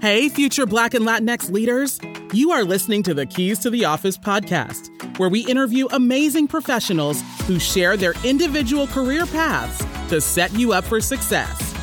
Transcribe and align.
Hey, 0.00 0.28
future 0.28 0.64
Black 0.64 0.94
and 0.94 1.04
Latinx 1.04 1.50
leaders. 1.50 1.98
You 2.32 2.52
are 2.52 2.62
listening 2.62 3.02
to 3.02 3.14
the 3.14 3.26
Keys 3.26 3.58
to 3.58 3.68
the 3.68 3.84
Office 3.84 4.16
podcast, 4.16 5.18
where 5.18 5.28
we 5.28 5.44
interview 5.46 5.88
amazing 5.90 6.46
professionals 6.46 7.20
who 7.48 7.58
share 7.58 7.96
their 7.96 8.14
individual 8.22 8.86
career 8.86 9.26
paths 9.26 9.84
to 10.10 10.20
set 10.20 10.52
you 10.52 10.72
up 10.72 10.84
for 10.84 11.00
success. 11.00 11.74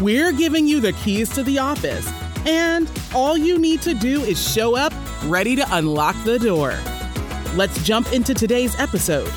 We're 0.00 0.30
giving 0.30 0.68
you 0.68 0.78
the 0.78 0.92
keys 0.92 1.30
to 1.30 1.42
the 1.42 1.58
office, 1.58 2.08
and 2.46 2.88
all 3.12 3.36
you 3.36 3.58
need 3.58 3.82
to 3.82 3.94
do 3.94 4.22
is 4.22 4.40
show 4.40 4.76
up 4.76 4.92
ready 5.24 5.56
to 5.56 5.66
unlock 5.76 6.14
the 6.22 6.38
door. 6.38 6.78
Let's 7.56 7.82
jump 7.82 8.12
into 8.12 8.34
today's 8.34 8.78
episode. 8.78 9.32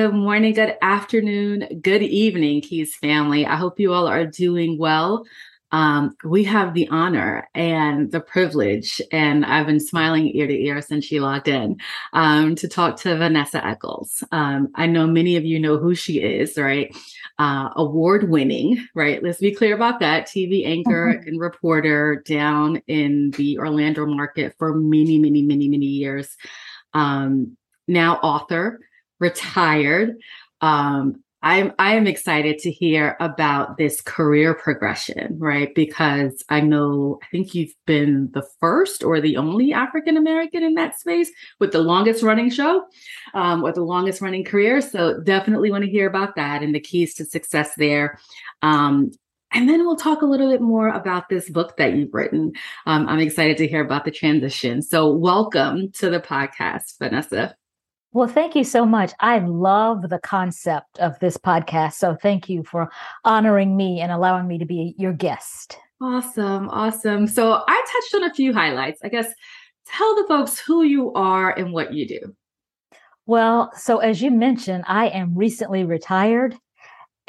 Good 0.00 0.14
morning, 0.14 0.54
good 0.54 0.78
afternoon, 0.80 1.80
good 1.82 2.02
evening, 2.02 2.62
Keys 2.62 2.96
family. 2.96 3.44
I 3.44 3.56
hope 3.56 3.78
you 3.78 3.92
all 3.92 4.08
are 4.08 4.24
doing 4.24 4.78
well. 4.78 5.26
Um, 5.72 6.16
we 6.24 6.42
have 6.44 6.72
the 6.72 6.88
honor 6.88 7.46
and 7.54 8.10
the 8.10 8.20
privilege, 8.20 9.02
and 9.12 9.44
I've 9.44 9.66
been 9.66 9.78
smiling 9.78 10.34
ear 10.34 10.46
to 10.46 10.54
ear 10.54 10.80
since 10.80 11.04
she 11.04 11.20
logged 11.20 11.48
in 11.48 11.76
um, 12.14 12.54
to 12.54 12.66
talk 12.66 12.96
to 13.00 13.14
Vanessa 13.18 13.62
Echols. 13.62 14.24
Um, 14.32 14.68
I 14.74 14.86
know 14.86 15.06
many 15.06 15.36
of 15.36 15.44
you 15.44 15.60
know 15.60 15.76
who 15.76 15.94
she 15.94 16.22
is, 16.22 16.56
right? 16.56 16.96
Uh, 17.38 17.68
award 17.76 18.30
winning, 18.30 18.82
right? 18.94 19.22
Let's 19.22 19.40
be 19.40 19.54
clear 19.54 19.74
about 19.74 20.00
that. 20.00 20.28
TV 20.28 20.64
anchor 20.64 21.12
mm-hmm. 21.12 21.28
and 21.28 21.38
reporter 21.38 22.22
down 22.24 22.80
in 22.86 23.32
the 23.32 23.58
Orlando 23.58 24.06
market 24.06 24.54
for 24.56 24.74
many, 24.74 25.18
many, 25.18 25.42
many, 25.42 25.68
many 25.68 25.84
years. 25.84 26.38
Um, 26.94 27.58
now 27.86 28.14
author 28.22 28.80
retired. 29.20 30.16
Um, 30.60 31.22
I'm 31.42 31.72
I 31.78 31.94
am 31.94 32.06
excited 32.06 32.58
to 32.58 32.70
hear 32.70 33.16
about 33.18 33.78
this 33.78 34.02
career 34.02 34.52
progression, 34.52 35.38
right? 35.38 35.74
Because 35.74 36.44
I 36.50 36.60
know 36.60 37.18
I 37.22 37.26
think 37.30 37.54
you've 37.54 37.74
been 37.86 38.30
the 38.32 38.46
first 38.60 39.02
or 39.02 39.20
the 39.20 39.38
only 39.38 39.72
African 39.72 40.18
American 40.18 40.62
in 40.62 40.74
that 40.74 41.00
space 41.00 41.30
with 41.58 41.72
the 41.72 41.80
longest 41.80 42.22
running 42.22 42.50
show, 42.50 42.84
um, 43.32 43.62
with 43.62 43.76
the 43.76 43.82
longest 43.82 44.20
running 44.20 44.44
career. 44.44 44.82
So 44.82 45.18
definitely 45.20 45.70
want 45.70 45.84
to 45.84 45.90
hear 45.90 46.06
about 46.06 46.36
that 46.36 46.62
and 46.62 46.74
the 46.74 46.80
keys 46.80 47.14
to 47.14 47.24
success 47.24 47.74
there. 47.76 48.18
Um, 48.60 49.10
and 49.52 49.68
then 49.68 49.84
we'll 49.84 49.96
talk 49.96 50.22
a 50.22 50.26
little 50.26 50.50
bit 50.50 50.60
more 50.60 50.88
about 50.88 51.28
this 51.28 51.48
book 51.48 51.76
that 51.78 51.94
you've 51.94 52.14
written. 52.14 52.52
Um, 52.86 53.08
I'm 53.08 53.18
excited 53.18 53.56
to 53.56 53.66
hear 53.66 53.84
about 53.84 54.04
the 54.04 54.12
transition. 54.12 54.82
So 54.82 55.10
welcome 55.10 55.90
to 55.92 56.10
the 56.10 56.20
podcast, 56.20 56.98
Vanessa. 56.98 57.56
Well, 58.12 58.26
thank 58.26 58.56
you 58.56 58.64
so 58.64 58.84
much. 58.84 59.12
I 59.20 59.38
love 59.38 60.08
the 60.08 60.18
concept 60.18 60.98
of 60.98 61.18
this 61.20 61.36
podcast. 61.36 61.92
So 61.94 62.16
thank 62.16 62.48
you 62.48 62.64
for 62.64 62.90
honoring 63.24 63.76
me 63.76 64.00
and 64.00 64.10
allowing 64.10 64.48
me 64.48 64.58
to 64.58 64.64
be 64.64 64.94
your 64.98 65.12
guest. 65.12 65.78
Awesome. 66.00 66.68
Awesome. 66.70 67.28
So 67.28 67.62
I 67.68 67.84
touched 67.92 68.14
on 68.22 68.30
a 68.30 68.34
few 68.34 68.52
highlights. 68.52 69.00
I 69.04 69.10
guess 69.10 69.32
tell 69.86 70.16
the 70.16 70.26
folks 70.26 70.58
who 70.58 70.82
you 70.82 71.12
are 71.12 71.56
and 71.56 71.72
what 71.72 71.92
you 71.94 72.08
do. 72.08 72.34
Well, 73.26 73.70
so 73.76 73.98
as 73.98 74.20
you 74.20 74.32
mentioned, 74.32 74.84
I 74.88 75.08
am 75.08 75.36
recently 75.36 75.84
retired 75.84 76.56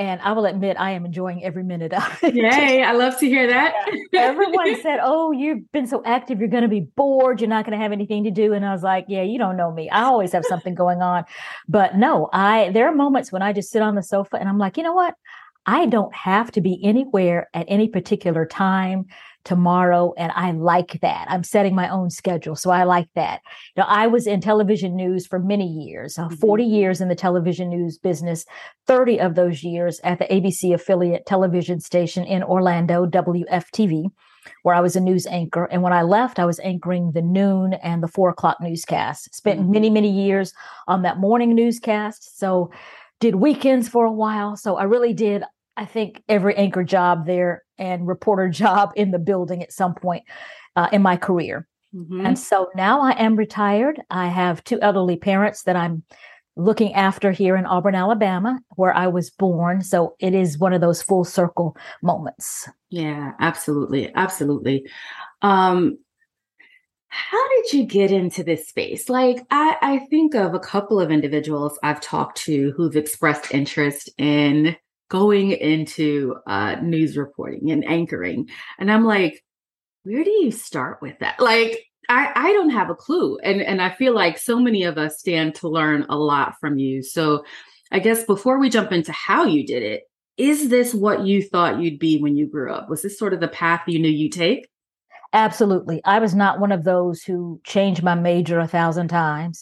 and 0.01 0.21
I 0.21 0.31
will 0.31 0.45
admit 0.45 0.77
I 0.79 0.91
am 0.91 1.05
enjoying 1.05 1.43
every 1.43 1.63
minute 1.63 1.93
of 1.93 2.23
it. 2.23 2.33
Yay, 2.33 2.83
I 2.83 2.91
love 2.93 3.17
to 3.19 3.27
hear 3.27 3.47
that. 3.47 3.73
Everyone 4.13 4.81
said, 4.81 4.99
Oh, 5.03 5.31
you've 5.31 5.71
been 5.71 5.85
so 5.85 6.01
active, 6.05 6.39
you're 6.39 6.49
going 6.49 6.63
to 6.63 6.69
be 6.69 6.81
bored, 6.81 7.39
you're 7.39 7.49
not 7.49 7.65
going 7.65 7.77
to 7.77 7.81
have 7.81 7.91
anything 7.91 8.23
to 8.23 8.31
do. 8.31 8.53
And 8.53 8.65
I 8.65 8.71
was 8.71 8.83
like, 8.83 9.05
Yeah, 9.07 9.21
you 9.21 9.37
don't 9.37 9.57
know 9.57 9.71
me. 9.71 9.89
I 9.89 10.03
always 10.03 10.31
have 10.31 10.45
something 10.45 10.73
going 10.73 11.01
on. 11.01 11.25
But 11.67 11.95
no, 11.95 12.29
I 12.33 12.71
there 12.71 12.87
are 12.87 12.95
moments 12.95 13.31
when 13.31 13.41
I 13.41 13.53
just 13.53 13.71
sit 13.71 13.81
on 13.81 13.95
the 13.95 14.03
sofa 14.03 14.37
and 14.37 14.49
I'm 14.49 14.57
like, 14.57 14.77
you 14.77 14.83
know 14.83 14.93
what? 14.93 15.15
I 15.65 15.85
don't 15.85 16.13
have 16.15 16.51
to 16.53 16.61
be 16.61 16.83
anywhere 16.83 17.47
at 17.53 17.67
any 17.69 17.87
particular 17.87 18.47
time 18.47 19.05
tomorrow. 19.43 20.13
And 20.17 20.31
I 20.35 20.51
like 20.51 20.99
that. 21.01 21.25
I'm 21.29 21.43
setting 21.43 21.75
my 21.75 21.89
own 21.89 22.09
schedule. 22.09 22.55
So 22.55 22.69
I 22.69 22.83
like 22.83 23.07
that. 23.15 23.41
You 23.75 23.81
know, 23.81 23.87
I 23.87 24.07
was 24.07 24.27
in 24.27 24.41
television 24.41 24.95
news 24.95 25.25
for 25.25 25.39
many 25.39 25.67
years, 25.67 26.17
uh, 26.17 26.25
mm-hmm. 26.25 26.35
40 26.35 26.63
years 26.63 27.01
in 27.01 27.07
the 27.07 27.15
television 27.15 27.69
news 27.69 27.97
business, 27.97 28.45
30 28.87 29.19
of 29.19 29.35
those 29.35 29.63
years 29.63 29.99
at 30.03 30.19
the 30.19 30.25
ABC 30.25 30.73
affiliate 30.73 31.25
television 31.25 31.79
station 31.79 32.23
in 32.25 32.43
Orlando, 32.43 33.05
WFTV, 33.05 34.05
where 34.63 34.75
I 34.75 34.81
was 34.81 34.95
a 34.95 35.01
news 35.01 35.25
anchor. 35.27 35.65
And 35.65 35.81
when 35.81 35.93
I 35.93 36.03
left, 36.03 36.39
I 36.39 36.45
was 36.45 36.59
anchoring 36.59 37.11
the 37.11 37.21
noon 37.21 37.73
and 37.73 38.03
the 38.03 38.07
four 38.07 38.29
o'clock 38.29 38.57
newscast. 38.61 39.33
Spent 39.33 39.59
mm-hmm. 39.59 39.71
many, 39.71 39.89
many 39.89 40.11
years 40.11 40.53
on 40.87 41.01
that 41.03 41.17
morning 41.17 41.55
newscast. 41.55 42.39
So 42.39 42.71
did 43.19 43.35
weekends 43.35 43.87
for 43.87 44.05
a 44.05 44.11
while. 44.11 44.55
So 44.55 44.77
I 44.77 44.83
really 44.83 45.13
did 45.13 45.43
I 45.77 45.85
think 45.85 46.21
every 46.27 46.55
anchor 46.55 46.83
job 46.83 47.25
there 47.25 47.63
and 47.81 48.07
reporter 48.07 48.47
job 48.47 48.91
in 48.95 49.11
the 49.11 49.19
building 49.19 49.61
at 49.61 49.73
some 49.73 49.93
point 49.93 50.23
uh, 50.77 50.87
in 50.93 51.01
my 51.01 51.17
career. 51.17 51.67
Mm-hmm. 51.93 52.25
And 52.25 52.39
so 52.39 52.69
now 52.75 53.01
I 53.01 53.11
am 53.11 53.35
retired. 53.35 54.01
I 54.09 54.27
have 54.27 54.63
two 54.63 54.79
elderly 54.81 55.17
parents 55.17 55.63
that 55.63 55.75
I'm 55.75 56.03
looking 56.55 56.93
after 56.93 57.31
here 57.31 57.55
in 57.55 57.65
Auburn, 57.65 57.95
Alabama, 57.95 58.59
where 58.75 58.95
I 58.95 59.07
was 59.07 59.29
born. 59.29 59.81
So 59.81 60.15
it 60.19 60.33
is 60.33 60.57
one 60.57 60.73
of 60.73 60.81
those 60.81 61.01
full 61.01 61.23
circle 61.23 61.75
moments. 62.01 62.69
Yeah, 62.89 63.33
absolutely. 63.39 64.13
Absolutely. 64.15 64.85
Um, 65.41 65.97
how 67.07 67.49
did 67.49 67.73
you 67.73 67.85
get 67.85 68.11
into 68.11 68.43
this 68.43 68.69
space? 68.69 69.09
Like, 69.09 69.45
I, 69.49 69.75
I 69.81 69.99
think 70.09 70.33
of 70.33 70.53
a 70.53 70.59
couple 70.59 70.99
of 70.99 71.11
individuals 71.11 71.77
I've 71.83 71.99
talked 71.99 72.37
to 72.45 72.71
who've 72.77 72.95
expressed 72.95 73.53
interest 73.53 74.09
in 74.17 74.77
going 75.11 75.51
into 75.51 76.37
uh, 76.47 76.75
news 76.81 77.17
reporting 77.17 77.69
and 77.69 77.83
anchoring. 77.83 78.47
And 78.79 78.89
I'm 78.89 79.03
like, 79.03 79.43
where 80.03 80.23
do 80.23 80.31
you 80.31 80.51
start 80.51 80.99
with 81.01 81.19
that? 81.19 81.37
Like, 81.37 81.83
I, 82.07 82.31
I 82.33 82.53
don't 82.53 82.69
have 82.69 82.89
a 82.89 82.95
clue. 82.95 83.37
And, 83.43 83.61
and 83.61 83.81
I 83.81 83.89
feel 83.89 84.15
like 84.15 84.37
so 84.37 84.57
many 84.57 84.83
of 84.83 84.97
us 84.97 85.19
stand 85.19 85.55
to 85.55 85.67
learn 85.67 86.05
a 86.07 86.15
lot 86.15 86.55
from 86.61 86.79
you. 86.79 87.03
So 87.03 87.43
I 87.91 87.99
guess 87.99 88.23
before 88.23 88.57
we 88.57 88.69
jump 88.69 88.93
into 88.93 89.11
how 89.11 89.43
you 89.43 89.67
did 89.67 89.83
it, 89.83 90.03
is 90.37 90.69
this 90.69 90.93
what 90.93 91.25
you 91.25 91.43
thought 91.43 91.81
you'd 91.81 91.99
be 91.99 92.17
when 92.17 92.37
you 92.37 92.47
grew 92.47 92.73
up? 92.73 92.89
Was 92.89 93.01
this 93.01 93.19
sort 93.19 93.33
of 93.33 93.41
the 93.41 93.49
path 93.49 93.81
you 93.87 93.99
knew 93.99 94.09
you'd 94.09 94.31
take? 94.31 94.69
Absolutely. 95.33 96.01
I 96.05 96.19
was 96.19 96.35
not 96.35 96.59
one 96.59 96.71
of 96.71 96.85
those 96.85 97.21
who 97.21 97.59
changed 97.65 98.01
my 98.01 98.15
major 98.15 98.59
a 98.59 98.67
thousand 98.67 99.09
times. 99.09 99.61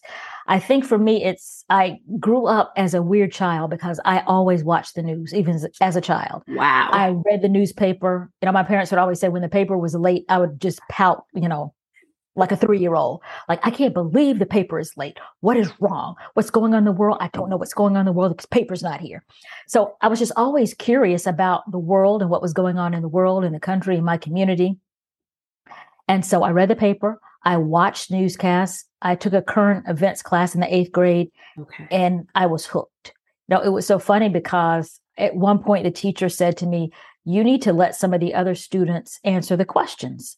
I 0.50 0.60
think 0.60 0.84
for 0.84 0.98
me, 0.98 1.24
it's 1.24 1.64
I 1.70 2.00
grew 2.20 2.48
up 2.48 2.74
as 2.76 2.96
a 2.96 3.04
weird 3.04 3.32
child 3.32 3.70
because 3.70 4.00
I 4.04 4.22
always 4.22 4.64
watched 4.64 4.96
the 4.96 5.04
news, 5.04 5.32
even 5.32 5.54
as, 5.54 5.68
as 5.80 5.96
a 5.96 6.02
child. 6.02 6.42
Wow. 6.48 6.90
I 6.92 7.10
read 7.10 7.44
the 7.44 7.50
newspaper. 7.50 8.32
You 8.42 8.48
know, 8.48 8.52
my 8.52 8.64
parents 8.64 8.90
would 8.92 8.98
always 8.98 9.20
say 9.20 9.30
when 9.30 9.44
the 9.44 9.48
paper 9.48 9.78
was 9.78 9.94
late, 9.94 10.26
I 10.28 10.40
would 10.40 10.60
just 10.60 10.80
pout, 10.90 11.26
you 11.36 11.48
know, 11.48 11.76
like 12.36 12.52
a 12.52 12.58
three 12.58 12.80
year 12.80 12.96
old. 12.96 13.22
Like, 13.48 13.60
I 13.62 13.70
can't 13.70 13.94
believe 13.94 14.40
the 14.40 14.48
paper 14.48 14.80
is 14.80 14.98
late. 14.98 15.20
What 15.42 15.56
is 15.56 15.72
wrong? 15.80 16.16
What's 16.34 16.50
going 16.50 16.74
on 16.74 16.80
in 16.80 16.86
the 16.86 16.92
world? 16.94 17.20
I 17.22 17.30
don't 17.32 17.52
know 17.52 17.58
what's 17.58 17.76
going 17.76 17.96
on 17.96 18.02
in 18.02 18.06
the 18.08 18.12
world 18.12 18.36
because 18.36 18.48
paper's 18.48 18.82
not 18.82 19.02
here. 19.02 19.24
So 19.68 19.98
I 20.02 20.08
was 20.08 20.18
just 20.18 20.32
always 20.36 20.74
curious 20.74 21.28
about 21.28 21.70
the 21.72 21.78
world 21.78 22.24
and 22.24 22.32
what 22.32 22.42
was 22.42 22.54
going 22.54 22.80
on 22.80 22.96
in 22.96 23.04
the 23.04 23.08
world, 23.08 23.46
in 23.46 23.54
the 23.54 23.60
country, 23.60 23.98
in 23.98 24.04
my 24.04 24.18
community. 24.18 24.80
And 26.08 26.26
so 26.26 26.42
I 26.42 26.50
read 26.50 26.72
the 26.72 26.76
paper. 26.76 27.22
I 27.44 27.58
watched 27.58 28.12
newscasts. 28.12 28.86
I 29.02 29.16
took 29.16 29.34
a 29.34 29.42
current 29.42 29.86
events 29.88 30.22
class 30.22 30.54
in 30.54 30.62
the 30.62 30.74
eighth 30.74 30.92
grade 30.92 31.30
okay. 31.58 31.88
and 31.90 32.28
I 32.36 32.48
was 32.48 32.66
hooked. 32.66 33.14
Now, 33.48 33.62
it 33.62 33.70
was 33.70 33.88
so 33.88 33.98
funny 33.98 34.30
because 34.30 35.00
at 35.18 35.36
one 35.36 35.60
point 35.60 35.84
the 35.84 35.92
teacher 35.92 36.30
said 36.30 36.58
to 36.58 36.66
me, 36.66 36.92
You 37.26 37.44
need 37.44 37.62
to 37.64 37.74
let 37.74 37.96
some 37.96 38.14
of 38.14 38.20
the 38.20 38.34
other 38.34 38.56
students 38.56 39.20
answer 39.24 39.56
the 39.56 39.66
questions. 39.66 40.38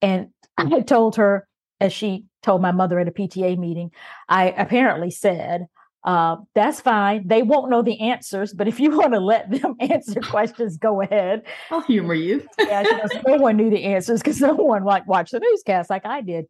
And 0.00 0.28
I 0.58 0.80
told 0.80 1.16
her, 1.16 1.48
as 1.80 1.92
she 1.92 2.24
told 2.42 2.62
my 2.62 2.72
mother 2.72 2.98
at 3.00 3.08
a 3.08 3.12
PTA 3.12 3.58
meeting, 3.58 3.90
I 4.28 4.50
apparently 4.50 5.10
said, 5.10 5.66
uh, 6.04 6.36
that's 6.54 6.80
fine. 6.80 7.26
They 7.26 7.42
won't 7.42 7.70
know 7.70 7.82
the 7.82 8.00
answers, 8.00 8.52
but 8.52 8.68
if 8.68 8.80
you 8.80 8.90
want 8.96 9.12
to 9.12 9.20
let 9.20 9.50
them 9.50 9.76
answer 9.80 10.20
questions, 10.20 10.76
go 10.76 11.00
ahead. 11.00 11.42
I'll 11.70 11.82
humor 11.82 12.14
you. 12.14 12.46
yeah, 12.58 12.82
no 13.26 13.36
one 13.36 13.56
knew 13.56 13.70
the 13.70 13.84
answers 13.84 14.20
because 14.20 14.40
no 14.40 14.54
one 14.54 14.84
like 14.84 15.06
watched 15.06 15.32
the 15.32 15.40
newscast 15.40 15.90
like 15.90 16.06
I 16.06 16.20
did. 16.20 16.46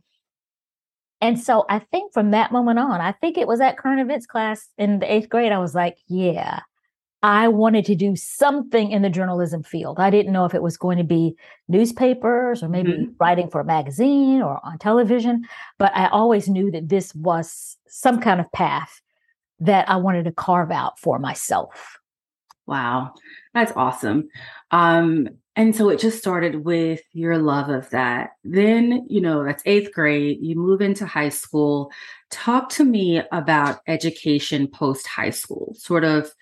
And 1.20 1.38
so 1.38 1.64
I 1.68 1.78
think 1.78 2.12
from 2.12 2.32
that 2.32 2.50
moment 2.50 2.80
on, 2.80 3.00
I 3.00 3.12
think 3.12 3.38
it 3.38 3.46
was 3.46 3.60
at 3.60 3.78
current 3.78 4.00
events 4.00 4.26
class 4.26 4.68
in 4.76 4.98
the 4.98 5.12
eighth 5.12 5.28
grade, 5.28 5.52
I 5.52 5.58
was 5.58 5.72
like, 5.72 5.96
yeah, 6.08 6.60
I 7.22 7.46
wanted 7.46 7.84
to 7.84 7.94
do 7.94 8.16
something 8.16 8.90
in 8.90 9.02
the 9.02 9.10
journalism 9.10 9.62
field. 9.62 10.00
I 10.00 10.10
didn't 10.10 10.32
know 10.32 10.44
if 10.46 10.54
it 10.54 10.62
was 10.62 10.76
going 10.76 10.98
to 10.98 11.04
be 11.04 11.36
newspapers 11.68 12.60
or 12.64 12.68
maybe 12.68 12.90
mm-hmm. 12.90 13.12
writing 13.20 13.48
for 13.48 13.60
a 13.60 13.64
magazine 13.64 14.42
or 14.42 14.58
on 14.64 14.78
television, 14.78 15.44
but 15.78 15.92
I 15.94 16.08
always 16.08 16.48
knew 16.48 16.72
that 16.72 16.88
this 16.88 17.14
was 17.14 17.76
some 17.86 18.20
kind 18.20 18.40
of 18.40 18.50
path 18.50 19.00
that 19.62 19.88
I 19.88 19.96
wanted 19.96 20.24
to 20.24 20.32
carve 20.32 20.70
out 20.70 20.98
for 20.98 21.18
myself. 21.18 21.98
Wow, 22.66 23.14
that's 23.54 23.72
awesome. 23.76 24.28
Um, 24.70 25.28
and 25.54 25.76
so 25.76 25.90
it 25.90 26.00
just 26.00 26.18
started 26.18 26.64
with 26.64 27.00
your 27.12 27.38
love 27.38 27.68
of 27.68 27.90
that. 27.90 28.30
Then, 28.44 29.06
you 29.08 29.20
know, 29.20 29.44
that's 29.44 29.62
eighth 29.66 29.92
grade, 29.92 30.38
you 30.40 30.56
move 30.56 30.80
into 30.80 31.06
high 31.06 31.28
school. 31.28 31.90
Talk 32.30 32.70
to 32.70 32.84
me 32.84 33.22
about 33.32 33.80
education 33.86 34.66
post 34.66 35.06
high 35.06 35.30
school, 35.30 35.74
sort 35.76 36.04
of 36.04 36.32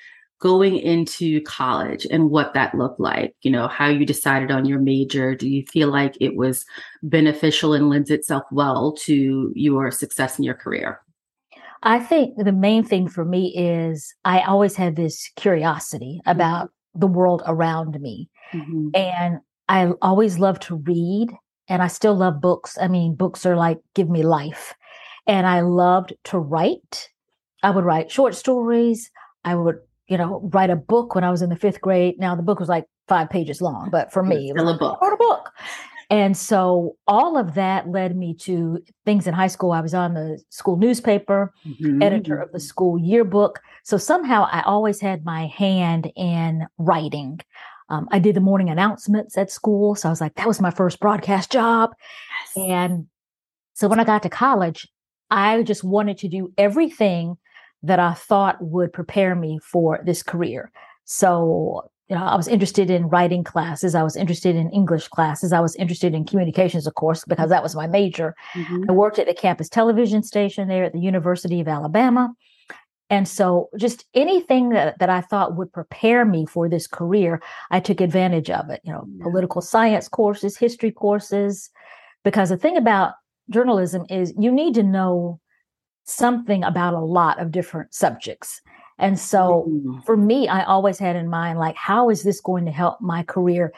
going 0.41 0.79
into 0.79 1.43
college 1.43 2.07
and 2.11 2.31
what 2.31 2.55
that 2.55 2.75
looked 2.75 3.01
like, 3.01 3.35
you 3.43 3.51
know, 3.51 3.69
how 3.69 3.89
you 3.89 4.07
decided 4.07 4.51
on 4.51 4.65
your 4.65 4.79
major. 4.79 5.35
Do 5.35 5.49
you 5.49 5.67
feel 5.67 5.89
like 5.89 6.17
it 6.21 6.37
was 6.37 6.65
beneficial 7.03 7.75
and 7.75 7.91
lends 7.91 8.11
itself 8.11 8.45
well 8.51 8.93
to 9.01 9.53
your 9.55 9.91
success 9.91 10.39
in 10.39 10.45
your 10.45 10.55
career? 10.55 11.01
I 11.83 11.99
think 11.99 12.37
the 12.37 12.53
main 12.53 12.85
thing 12.85 13.09
for 13.09 13.25
me 13.25 13.55
is 13.57 14.15
I 14.25 14.41
always 14.43 14.77
had 14.77 14.97
this 14.97 15.31
curiosity 15.37 16.21
about 16.27 16.67
mm-hmm. 16.67 17.01
the 17.01 17.07
world 17.07 17.43
around 17.47 17.99
me. 18.01 18.29
Mm-hmm. 18.53 18.91
And 18.95 19.39
I 19.69 19.93
always 20.03 20.39
love 20.39 20.61
to 20.61 20.77
read 20.77 21.31
and 21.69 21.83
I 21.83 21.87
still 21.87 22.15
love 22.15 22.41
books. 22.41 22.77
I 22.81 22.89
mean, 22.89 23.15
books 23.15 23.47
are 23.47 23.57
like 23.57 23.79
give 23.95 24.11
me 24.11 24.23
life. 24.23 24.75
And 25.27 25.47
I 25.47 25.61
loved 25.61 26.13
to 26.25 26.39
write. 26.39 27.09
I 27.63 27.71
would 27.71 27.85
write 27.85 28.11
short 28.11 28.35
stories. 28.35 29.11
I 29.45 29.55
would, 29.55 29.79
you 30.09 30.19
know, 30.19 30.41
write 30.53 30.71
a 30.71 30.77
book 30.77 31.15
when 31.15 31.25
I 31.25 31.31
was 31.31 31.43
in 31.43 31.51
the 31.51 31.57
fifth 31.57 31.81
grade. 31.81 32.19
Now 32.19 32.35
the 32.35 32.43
book 32.43 32.59
was 32.59 32.69
like 32.69 32.87
five 33.09 33.31
pages 33.31 33.63
long, 33.63 33.91
but 33.91 34.13
for 34.13 34.23
me, 34.23 34.51
it 34.51 34.57
was 34.57 34.75
a 34.75 34.79
book. 34.79 34.99
I 35.01 35.07
wrote 35.07 35.15
a 35.15 35.17
book. 35.17 35.51
And 36.11 36.37
so 36.37 36.97
all 37.07 37.39
of 37.39 37.55
that 37.55 37.89
led 37.89 38.17
me 38.17 38.35
to 38.35 38.83
things 39.05 39.29
in 39.29 39.35
high 39.35 39.47
school. 39.47 39.71
I 39.71 39.81
was 39.81 39.95
on 39.95 40.15
the 40.15 40.43
school 40.51 40.77
newspaper, 40.77 41.55
mm-hmm. 41.65 42.03
editor 42.03 42.37
of 42.37 42.51
the 42.51 42.59
school 42.59 42.99
yearbook. 42.99 43.61
So 43.85 43.97
somehow 43.97 44.49
I 44.51 44.63
always 44.63 45.01
had 45.01 45.25
my 45.25 45.47
hand 45.47 46.11
in 46.17 46.67
writing. 46.79 47.41
Um, 47.91 48.09
I 48.11 48.19
did 48.19 48.35
the 48.35 48.41
morning 48.41 48.71
announcements 48.71 49.39
at 49.39 49.53
school. 49.53 49.95
So 49.95 50.09
I 50.09 50.11
was 50.11 50.21
like, 50.21 50.35
that 50.35 50.49
was 50.49 50.61
my 50.61 50.71
first 50.71 50.99
broadcast 50.99 51.53
job. 51.53 51.91
Yes. 52.57 52.69
And 52.69 53.07
so 53.75 53.87
when 53.87 54.01
I 54.01 54.05
got 54.05 54.25
to 54.25 54.29
college, 54.29 54.89
I 55.31 55.63
just 55.63 55.85
wanted 55.85 56.19
to 56.19 56.29
do 56.29 56.53
everything 56.59 57.37
that 57.83 58.01
I 58.01 58.15
thought 58.15 58.61
would 58.61 58.93
prepare 58.93 59.35
me 59.35 59.59
for 59.63 60.01
this 60.05 60.23
career. 60.23 60.71
So, 61.05 61.90
you 62.11 62.17
know, 62.17 62.25
I 62.25 62.35
was 62.35 62.49
interested 62.49 62.91
in 62.91 63.09
writing 63.09 63.45
classes. 63.45 63.95
I 63.95 64.03
was 64.03 64.17
interested 64.17 64.57
in 64.57 64.69
English 64.71 65.07
classes. 65.09 65.53
I 65.53 65.61
was 65.61 65.77
interested 65.77 66.13
in 66.13 66.25
communications, 66.25 66.85
of 66.89 66.95
course, 66.95 67.25
because 67.25 67.51
that 67.51 67.63
was 67.63 67.77
my 67.77 67.87
major. 67.87 68.35
Mm-hmm. 68.55 68.91
I 68.91 68.93
worked 68.93 69.21
at 69.21 69.29
the 69.29 69.35
campus 69.35 69.69
television 69.69 70.25
station 70.25 70.67
there 70.67 70.83
at 70.83 70.93
the 70.93 70.99
University 70.99 71.61
of 71.61 71.69
Alabama. 71.69 72.35
And 73.11 73.29
so 73.29 73.71
just 73.77 74.07
anything 74.13 74.71
that, 74.71 74.99
that 74.99 75.09
I 75.09 75.21
thought 75.21 75.57
would 75.57 75.73
prepare 75.73 76.25
me 76.25 76.47
for 76.47 76.69
this 76.69 76.89
career, 76.89 77.41
I 77.71 77.79
took 77.79 78.01
advantage 78.01 78.51
of 78.51 78.71
it, 78.71 78.81
you 78.83 78.93
know, 78.93 79.05
yeah. 79.07 79.23
political 79.23 79.61
science 79.61 80.09
courses, 80.09 80.57
history 80.57 80.91
courses, 80.91 81.71
because 82.25 82.49
the 82.49 82.57
thing 82.57 82.77
about 82.77 83.15
journalism 83.51 84.05
is 84.11 84.35
you 84.37 84.51
need 84.51 84.75
to 84.75 84.83
know 84.83 85.41
something 86.05 86.65
about 86.65 86.95
a 86.95 87.01
lot 87.01 87.41
of 87.41 87.53
different 87.53 87.95
subjects. 87.95 88.61
And 89.01 89.19
so 89.19 89.67
mm-hmm. 89.69 90.01
for 90.01 90.17
me, 90.17 90.47
I 90.47 90.63
always 90.63 90.99
had 90.99 91.17
in 91.17 91.29
mind, 91.29 91.59
like, 91.59 91.77
how 91.77 92.11
is 92.11 92.23
this 92.23 92.41
going 92.41 92.67
to 92.67 92.71
help 92.71 93.01
my 93.01 93.23
career 93.23 93.73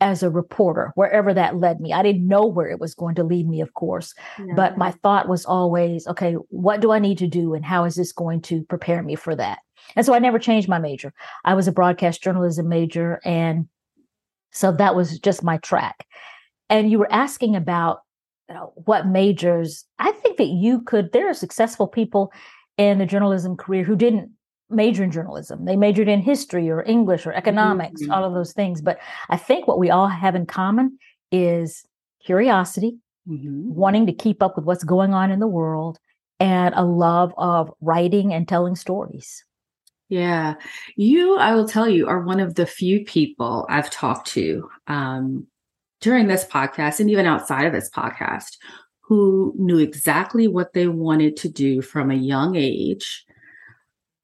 as 0.00 0.22
a 0.22 0.30
reporter, 0.30 0.92
wherever 0.94 1.34
that 1.34 1.56
led 1.56 1.80
me. 1.80 1.92
I 1.92 2.02
didn't 2.02 2.26
know 2.26 2.46
where 2.46 2.70
it 2.70 2.78
was 2.78 2.94
going 2.94 3.16
to 3.16 3.24
lead 3.24 3.48
me, 3.48 3.60
of 3.60 3.74
course, 3.74 4.14
but 4.54 4.78
my 4.78 4.92
thought 4.92 5.28
was 5.28 5.44
always, 5.44 6.06
okay, 6.06 6.34
what 6.50 6.80
do 6.80 6.92
I 6.92 7.00
need 7.00 7.18
to 7.18 7.26
do 7.26 7.54
and 7.54 7.64
how 7.64 7.84
is 7.84 7.96
this 7.96 8.12
going 8.12 8.40
to 8.42 8.62
prepare 8.64 9.02
me 9.02 9.16
for 9.16 9.34
that? 9.34 9.58
And 9.96 10.06
so 10.06 10.14
I 10.14 10.18
never 10.18 10.38
changed 10.38 10.68
my 10.68 10.78
major. 10.78 11.12
I 11.44 11.54
was 11.54 11.66
a 11.66 11.72
broadcast 11.72 12.22
journalism 12.22 12.68
major. 12.68 13.20
And 13.24 13.68
so 14.52 14.70
that 14.72 14.94
was 14.94 15.18
just 15.18 15.42
my 15.42 15.56
track. 15.58 16.06
And 16.70 16.90
you 16.90 16.98
were 16.98 17.12
asking 17.12 17.56
about 17.56 18.00
you 18.48 18.54
know, 18.54 18.72
what 18.76 19.06
majors. 19.06 19.84
I 19.98 20.12
think 20.12 20.36
that 20.36 20.48
you 20.48 20.82
could, 20.82 21.12
there 21.12 21.28
are 21.28 21.34
successful 21.34 21.88
people 21.88 22.32
in 22.76 22.98
the 22.98 23.06
journalism 23.06 23.56
career 23.56 23.82
who 23.82 23.96
didn't 23.96 24.30
major 24.70 25.02
in 25.02 25.10
journalism. 25.10 25.64
They 25.64 25.76
majored 25.76 26.08
in 26.08 26.20
history 26.20 26.70
or 26.70 26.82
English 26.84 27.26
or 27.26 27.32
economics, 27.32 28.02
mm-hmm. 28.02 28.12
all 28.12 28.24
of 28.24 28.34
those 28.34 28.52
things. 28.52 28.80
But 28.80 28.98
I 29.30 29.36
think 29.36 29.66
what 29.66 29.78
we 29.78 29.90
all 29.90 30.08
have 30.08 30.34
in 30.34 30.46
common 30.46 30.98
is 31.32 31.86
curiosity, 32.24 32.98
mm-hmm. 33.28 33.74
wanting 33.74 34.06
to 34.06 34.12
keep 34.12 34.42
up 34.42 34.56
with 34.56 34.64
what's 34.64 34.84
going 34.84 35.14
on 35.14 35.30
in 35.30 35.40
the 35.40 35.46
world, 35.46 35.98
and 36.40 36.74
a 36.76 36.84
love 36.84 37.32
of 37.36 37.72
writing 37.80 38.32
and 38.32 38.46
telling 38.46 38.76
stories. 38.76 39.44
Yeah. 40.08 40.54
You, 40.96 41.36
I 41.36 41.54
will 41.54 41.68
tell 41.68 41.88
you, 41.88 42.06
are 42.06 42.22
one 42.22 42.40
of 42.40 42.54
the 42.54 42.66
few 42.66 43.04
people 43.04 43.66
I've 43.68 43.90
talked 43.90 44.28
to 44.28 44.68
um, 44.86 45.46
during 46.00 46.28
this 46.28 46.44
podcast 46.44 47.00
and 47.00 47.10
even 47.10 47.26
outside 47.26 47.66
of 47.66 47.72
this 47.72 47.90
podcast 47.90 48.56
who 49.02 49.54
knew 49.58 49.78
exactly 49.78 50.48
what 50.48 50.72
they 50.72 50.86
wanted 50.86 51.36
to 51.38 51.48
do 51.48 51.82
from 51.82 52.10
a 52.10 52.14
young 52.14 52.56
age 52.56 53.24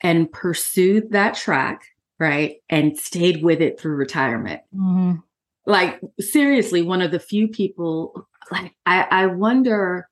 and 0.00 0.30
pursued 0.30 1.12
that 1.12 1.34
track, 1.34 1.84
right? 2.18 2.56
And 2.68 2.98
stayed 2.98 3.42
with 3.42 3.60
it 3.60 3.80
through 3.80 3.96
retirement. 3.96 4.60
Mm-hmm. 4.74 5.20
Like, 5.66 6.00
seriously, 6.20 6.82
one 6.82 7.00
of 7.00 7.10
the 7.10 7.18
few 7.18 7.48
people, 7.48 8.26
like, 8.50 8.74
I, 8.84 9.06
I 9.10 9.26
wonder 9.26 10.08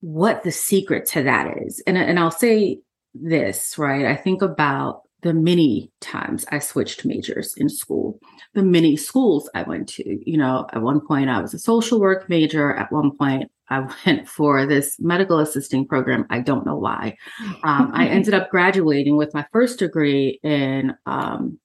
what 0.00 0.44
the 0.44 0.52
secret 0.52 1.06
to 1.06 1.24
that 1.24 1.56
is. 1.66 1.82
And, 1.86 1.98
and 1.98 2.18
I'll 2.18 2.30
say 2.30 2.80
this, 3.14 3.76
right? 3.76 4.06
I 4.06 4.14
think 4.14 4.42
about 4.42 5.02
the 5.22 5.34
many 5.34 5.90
times 6.00 6.44
I 6.52 6.60
switched 6.60 7.04
majors 7.04 7.54
in 7.56 7.68
school, 7.68 8.20
the 8.54 8.62
many 8.62 8.96
schools 8.96 9.50
I 9.52 9.62
went 9.62 9.88
to. 9.88 10.30
You 10.30 10.36
know, 10.36 10.66
at 10.72 10.82
one 10.82 11.00
point 11.04 11.28
I 11.28 11.40
was 11.40 11.52
a 11.54 11.58
social 11.58 11.98
work 11.98 12.28
major. 12.28 12.72
At 12.72 12.92
one 12.92 13.16
point 13.16 13.50
I 13.70 13.86
went 14.06 14.28
for 14.28 14.66
this 14.66 14.96
medical 14.98 15.38
assisting 15.38 15.86
program. 15.86 16.26
I 16.30 16.40
don't 16.40 16.66
know 16.66 16.76
why. 16.76 17.16
Um, 17.62 17.90
I 17.92 18.08
ended 18.08 18.34
up 18.34 18.50
graduating 18.50 19.16
with 19.16 19.34
my 19.34 19.44
first 19.52 19.78
degree 19.78 20.40
in 20.42 20.94
um, 21.06 21.58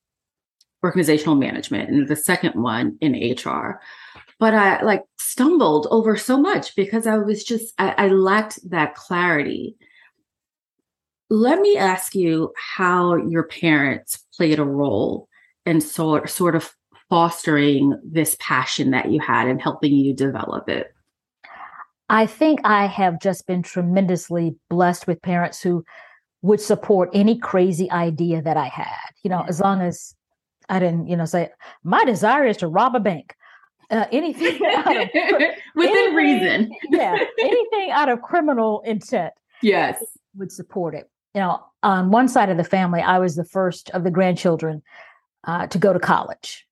organizational 0.84 1.34
management 1.34 1.88
and 1.88 2.08
the 2.08 2.16
second 2.16 2.60
one 2.62 2.98
in 3.00 3.14
HR. 3.14 3.80
But 4.38 4.54
I 4.54 4.82
like 4.82 5.02
stumbled 5.18 5.86
over 5.90 6.16
so 6.16 6.38
much 6.38 6.76
because 6.76 7.06
I 7.06 7.16
was 7.18 7.42
just, 7.42 7.72
I, 7.78 7.94
I 7.96 8.08
lacked 8.08 8.58
that 8.70 8.94
clarity. 8.94 9.76
Let 11.30 11.60
me 11.60 11.76
ask 11.76 12.14
you 12.14 12.52
how 12.76 13.16
your 13.16 13.44
parents 13.44 14.24
played 14.36 14.58
a 14.58 14.64
role 14.64 15.28
in 15.64 15.80
sort, 15.80 16.28
sort 16.28 16.54
of 16.54 16.70
fostering 17.08 17.98
this 18.04 18.36
passion 18.38 18.90
that 18.90 19.10
you 19.10 19.20
had 19.20 19.48
and 19.48 19.60
helping 19.60 19.94
you 19.94 20.14
develop 20.14 20.68
it. 20.68 20.93
I 22.08 22.26
think 22.26 22.60
I 22.64 22.86
have 22.86 23.20
just 23.20 23.46
been 23.46 23.62
tremendously 23.62 24.56
blessed 24.68 25.06
with 25.06 25.22
parents 25.22 25.62
who 25.62 25.84
would 26.42 26.60
support 26.60 27.08
any 27.14 27.38
crazy 27.38 27.90
idea 27.90 28.42
that 28.42 28.56
I 28.56 28.66
had. 28.68 29.10
You 29.22 29.30
know, 29.30 29.44
as 29.48 29.60
long 29.60 29.80
as 29.80 30.14
I 30.68 30.78
didn't, 30.78 31.08
you 31.08 31.16
know, 31.16 31.24
say 31.24 31.50
my 31.82 32.04
desire 32.04 32.46
is 32.46 32.58
to 32.58 32.68
rob 32.68 32.94
a 32.94 33.00
bank. 33.00 33.34
Uh, 33.90 34.06
anything 34.12 34.54
of, 34.54 34.86
within 35.74 35.96
anything, 35.96 36.14
reason. 36.14 36.72
yeah, 36.90 37.16
anything 37.40 37.90
out 37.90 38.08
of 38.08 38.22
criminal 38.22 38.82
intent. 38.84 39.32
Yes, 39.62 40.02
would 40.36 40.52
support 40.52 40.94
it. 40.94 41.08
You 41.34 41.40
know, 41.40 41.64
on 41.82 42.10
one 42.10 42.28
side 42.28 42.50
of 42.50 42.56
the 42.56 42.64
family, 42.64 43.00
I 43.00 43.18
was 43.18 43.36
the 43.36 43.44
first 43.44 43.90
of 43.90 44.04
the 44.04 44.10
grandchildren 44.10 44.82
uh, 45.44 45.66
to 45.68 45.78
go 45.78 45.92
to 45.92 45.98
college 45.98 46.66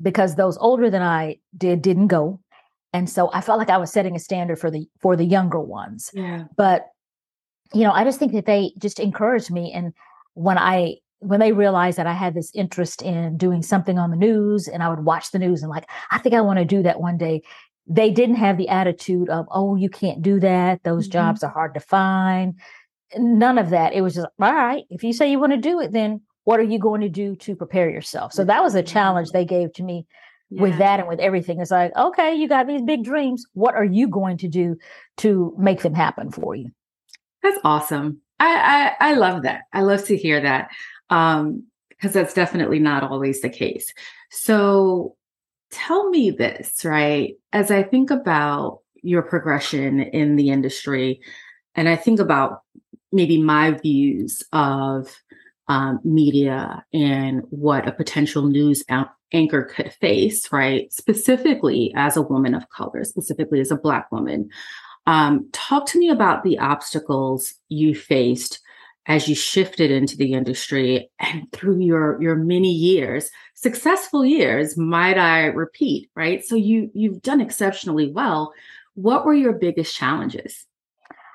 because 0.00 0.34
those 0.34 0.56
older 0.58 0.90
than 0.90 1.02
I 1.02 1.38
did 1.56 1.82
didn't 1.82 2.08
go 2.08 2.40
and 2.92 3.08
so 3.08 3.30
i 3.32 3.40
felt 3.40 3.58
like 3.58 3.70
i 3.70 3.78
was 3.78 3.92
setting 3.92 4.16
a 4.16 4.18
standard 4.18 4.58
for 4.58 4.70
the 4.70 4.86
for 5.00 5.16
the 5.16 5.24
younger 5.24 5.60
ones. 5.60 6.10
Yeah. 6.12 6.44
But 6.56 6.86
you 7.74 7.84
know 7.84 7.92
i 7.92 8.04
just 8.04 8.18
think 8.18 8.32
that 8.32 8.46
they 8.46 8.72
just 8.78 9.00
encouraged 9.00 9.50
me. 9.50 9.72
And 9.72 9.92
when 10.34 10.58
i 10.58 10.96
when 11.18 11.40
they 11.40 11.52
realized 11.52 11.98
that 11.98 12.06
i 12.06 12.12
had 12.12 12.34
this 12.34 12.50
interest 12.54 13.00
in 13.02 13.36
doing 13.36 13.62
something 13.62 13.98
on 13.98 14.10
the 14.10 14.16
news 14.16 14.66
and 14.66 14.82
i 14.82 14.88
would 14.88 15.04
watch 15.04 15.30
the 15.30 15.38
news 15.38 15.62
and 15.62 15.70
like 15.70 15.88
i 16.10 16.18
think 16.18 16.34
i 16.34 16.40
want 16.40 16.58
to 16.58 16.64
do 16.64 16.82
that 16.82 17.00
one 17.00 17.16
day 17.16 17.42
they 17.86 18.10
didn't 18.10 18.36
have 18.36 18.56
the 18.56 18.68
attitude 18.68 19.28
of 19.28 19.46
oh 19.50 19.76
you 19.76 19.88
can't 19.88 20.22
do 20.22 20.40
that. 20.40 20.82
Those 20.82 21.04
mm-hmm. 21.04 21.12
jobs 21.12 21.42
are 21.42 21.50
hard 21.50 21.74
to 21.74 21.80
find. 21.80 22.54
None 23.16 23.58
of 23.58 23.70
that. 23.70 23.92
It 23.92 24.00
was 24.00 24.14
just 24.14 24.28
all 24.40 24.54
right. 24.54 24.84
If 24.90 25.04
you 25.04 25.12
say 25.12 25.30
you 25.30 25.38
want 25.38 25.52
to 25.52 25.58
do 25.58 25.80
it 25.80 25.92
then 25.92 26.20
what 26.44 26.58
are 26.58 26.64
you 26.64 26.78
going 26.78 27.02
to 27.02 27.08
do 27.08 27.36
to 27.36 27.54
prepare 27.54 27.88
yourself? 27.88 28.32
So 28.32 28.44
that 28.44 28.62
was 28.62 28.74
a 28.74 28.82
challenge 28.82 29.30
they 29.30 29.44
gave 29.44 29.72
to 29.74 29.82
me 29.82 30.06
yeah. 30.52 30.62
with 30.62 30.78
that 30.78 31.00
and 31.00 31.08
with 31.08 31.20
everything. 31.20 31.60
It's 31.60 31.70
like, 31.70 31.94
okay, 31.96 32.34
you 32.34 32.48
got 32.48 32.66
these 32.66 32.82
big 32.82 33.04
dreams. 33.04 33.44
What 33.54 33.74
are 33.74 33.84
you 33.84 34.08
going 34.08 34.38
to 34.38 34.48
do 34.48 34.76
to 35.18 35.54
make 35.58 35.82
them 35.82 35.94
happen 35.94 36.30
for 36.30 36.54
you? 36.54 36.70
That's 37.42 37.58
awesome. 37.64 38.20
I 38.38 38.94
I, 39.00 39.10
I 39.10 39.14
love 39.14 39.42
that. 39.42 39.62
I 39.72 39.82
love 39.82 40.04
to 40.06 40.16
hear 40.16 40.40
that. 40.40 40.68
Um, 41.10 41.64
because 41.88 42.14
that's 42.14 42.34
definitely 42.34 42.80
not 42.80 43.04
always 43.04 43.42
the 43.42 43.48
case. 43.48 43.94
So 44.28 45.14
tell 45.70 46.10
me 46.10 46.32
this, 46.32 46.84
right? 46.84 47.34
As 47.52 47.70
I 47.70 47.84
think 47.84 48.10
about 48.10 48.80
your 49.04 49.22
progression 49.22 50.00
in 50.00 50.34
the 50.34 50.50
industry, 50.50 51.20
and 51.76 51.88
I 51.88 51.94
think 51.94 52.18
about 52.18 52.62
maybe 53.12 53.40
my 53.40 53.70
views 53.70 54.42
of 54.52 55.16
um, 55.68 56.00
media 56.02 56.84
and 56.92 57.42
what 57.50 57.86
a 57.86 57.92
potential 57.92 58.48
news 58.48 58.82
out- 58.88 59.12
anchor 59.32 59.64
could 59.64 59.92
face, 59.92 60.50
right? 60.52 60.92
Specifically 60.92 61.92
as 61.96 62.16
a 62.16 62.22
woman 62.22 62.54
of 62.54 62.68
color, 62.68 63.04
specifically 63.04 63.60
as 63.60 63.70
a 63.70 63.76
Black 63.76 64.10
woman. 64.12 64.50
Um, 65.06 65.48
talk 65.52 65.86
to 65.86 65.98
me 65.98 66.10
about 66.10 66.44
the 66.44 66.58
obstacles 66.58 67.54
you 67.68 67.94
faced 67.94 68.60
as 69.06 69.28
you 69.28 69.34
shifted 69.34 69.90
into 69.90 70.16
the 70.16 70.32
industry 70.32 71.10
and 71.18 71.50
through 71.52 71.80
your 71.80 72.20
your 72.22 72.36
many 72.36 72.70
years 72.70 73.30
successful 73.54 74.24
years 74.24 74.76
might 74.76 75.18
i 75.18 75.46
repeat 75.46 76.08
right 76.14 76.44
so 76.44 76.54
you 76.54 76.90
you've 76.94 77.20
done 77.22 77.40
exceptionally 77.40 78.10
well 78.12 78.52
what 78.94 79.24
were 79.24 79.34
your 79.34 79.52
biggest 79.52 79.96
challenges 79.96 80.66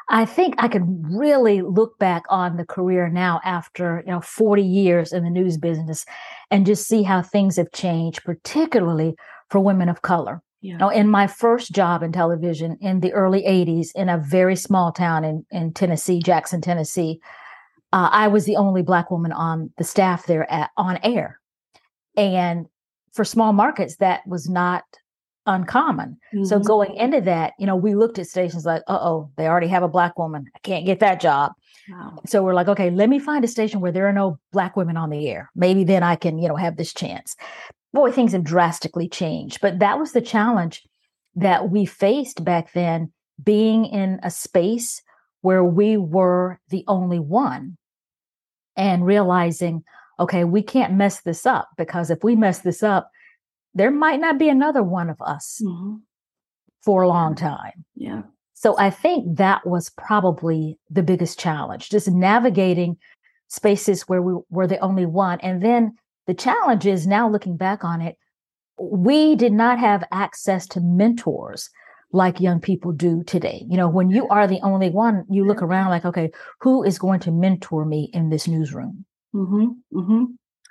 I 0.09 0.25
think 0.25 0.55
I 0.57 0.67
could 0.67 0.85
really 1.09 1.61
look 1.61 1.99
back 1.99 2.23
on 2.29 2.55
the 2.55 2.65
career 2.65 3.09
now 3.09 3.41
after, 3.43 4.03
you 4.05 4.11
know, 4.11 4.21
40 4.21 4.63
years 4.63 5.11
in 5.11 5.23
the 5.23 5.29
news 5.29 5.57
business 5.57 6.05
and 6.49 6.65
just 6.65 6.87
see 6.87 7.03
how 7.03 7.21
things 7.21 7.57
have 7.57 7.71
changed, 7.73 8.23
particularly 8.23 9.15
for 9.49 9.59
women 9.59 9.89
of 9.89 10.01
color. 10.01 10.41
Yeah. 10.61 10.77
Now, 10.77 10.89
in 10.89 11.07
my 11.09 11.27
first 11.27 11.71
job 11.71 12.03
in 12.03 12.11
television 12.11 12.77
in 12.81 13.01
the 13.01 13.13
early 13.13 13.43
80s 13.43 13.89
in 13.95 14.09
a 14.09 14.17
very 14.17 14.55
small 14.55 14.91
town 14.91 15.23
in, 15.23 15.45
in 15.51 15.73
Tennessee, 15.73 16.19
Jackson, 16.19 16.61
Tennessee, 16.61 17.19
uh, 17.93 18.09
I 18.11 18.27
was 18.27 18.45
the 18.45 18.55
only 18.55 18.81
Black 18.81 19.11
woman 19.11 19.31
on 19.31 19.71
the 19.77 19.83
staff 19.83 20.25
there 20.25 20.49
at, 20.51 20.71
on 20.77 20.99
air. 21.03 21.39
And 22.15 22.67
for 23.13 23.23
small 23.23 23.53
markets, 23.53 23.97
that 23.97 24.25
was 24.25 24.49
not 24.49 24.83
uncommon. 25.47 26.17
Mm-hmm. 26.33 26.43
So 26.45 26.59
going 26.59 26.95
into 26.95 27.21
that, 27.21 27.53
you 27.57 27.65
know, 27.65 27.75
we 27.75 27.95
looked 27.95 28.19
at 28.19 28.27
stations 28.27 28.65
like, 28.65 28.83
uh 28.87 28.99
oh, 29.01 29.31
they 29.37 29.47
already 29.47 29.67
have 29.67 29.83
a 29.83 29.87
black 29.87 30.19
woman. 30.19 30.45
I 30.55 30.59
can't 30.59 30.85
get 30.85 30.99
that 30.99 31.19
job. 31.19 31.53
Wow. 31.89 32.19
So 32.27 32.43
we're 32.43 32.53
like, 32.53 32.67
okay, 32.67 32.89
let 32.89 33.09
me 33.09 33.17
find 33.17 33.43
a 33.43 33.47
station 33.47 33.79
where 33.79 33.91
there 33.91 34.07
are 34.07 34.13
no 34.13 34.39
black 34.51 34.75
women 34.75 34.97
on 34.97 35.09
the 35.09 35.27
air. 35.29 35.49
Maybe 35.55 35.83
then 35.83 36.03
I 36.03 36.15
can, 36.15 36.37
you 36.37 36.47
know, 36.47 36.55
have 36.57 36.77
this 36.77 36.93
chance. 36.93 37.35
Boy, 37.93 38.11
things 38.11 38.33
have 38.33 38.43
drastically 38.43 39.07
changed. 39.07 39.59
But 39.61 39.79
that 39.79 39.97
was 39.97 40.11
the 40.11 40.21
challenge 40.21 40.83
that 41.35 41.69
we 41.69 41.85
faced 41.85 42.43
back 42.43 42.73
then, 42.73 43.13
being 43.41 43.85
in 43.85 44.19
a 44.23 44.31
space 44.31 45.01
where 45.41 45.63
we 45.63 45.95
were 45.95 46.59
the 46.69 46.83
only 46.87 47.19
one 47.19 47.77
and 48.75 49.05
realizing, 49.05 49.83
okay, 50.19 50.43
we 50.43 50.61
can't 50.61 50.93
mess 50.93 51.21
this 51.21 51.45
up 51.45 51.69
because 51.77 52.09
if 52.09 52.23
we 52.23 52.35
mess 52.35 52.59
this 52.59 52.83
up, 52.83 53.11
there 53.77 53.91
might 53.91 54.19
not 54.19 54.39
be 54.39 54.49
another 54.49 54.83
one 54.83 55.09
of 55.09 55.21
us 55.21 55.61
mm-hmm. 55.63 55.95
for 56.83 57.03
a 57.03 57.07
long 57.07 57.35
time. 57.35 57.85
Yeah. 57.95 58.23
So 58.53 58.77
I 58.79 58.89
think 58.89 59.37
that 59.37 59.67
was 59.67 59.91
probably 59.91 60.79
the 60.89 61.03
biggest 61.03 61.39
challenge, 61.39 61.89
just 61.89 62.09
navigating 62.09 62.97
spaces 63.49 64.03
where 64.03 64.21
we 64.21 64.41
were 64.49 64.65
the 64.65 64.79
only 64.79 65.05
one. 65.05 65.39
And 65.41 65.61
then 65.61 65.95
the 66.25 66.33
challenge 66.33 66.85
is 66.85 67.05
now 67.05 67.29
looking 67.29 67.55
back 67.55 67.83
on 67.83 68.01
it, 68.01 68.17
we 68.79 69.35
did 69.35 69.53
not 69.53 69.79
have 69.79 70.03
access 70.11 70.67
to 70.69 70.81
mentors 70.81 71.69
like 72.11 72.39
young 72.39 72.59
people 72.59 72.91
do 72.91 73.23
today. 73.23 73.63
You 73.69 73.77
know, 73.77 73.89
when 73.89 74.09
you 74.09 74.27
are 74.29 74.47
the 74.47 74.59
only 74.63 74.89
one, 74.89 75.23
you 75.29 75.45
look 75.45 75.61
around 75.61 75.89
like, 75.89 76.05
okay, 76.05 76.31
who 76.61 76.83
is 76.83 76.97
going 76.97 77.19
to 77.21 77.31
mentor 77.31 77.85
me 77.85 78.09
in 78.11 78.29
this 78.29 78.47
newsroom? 78.47 79.05
Mm-hmm, 79.35 79.97
mm-hmm. 79.97 80.23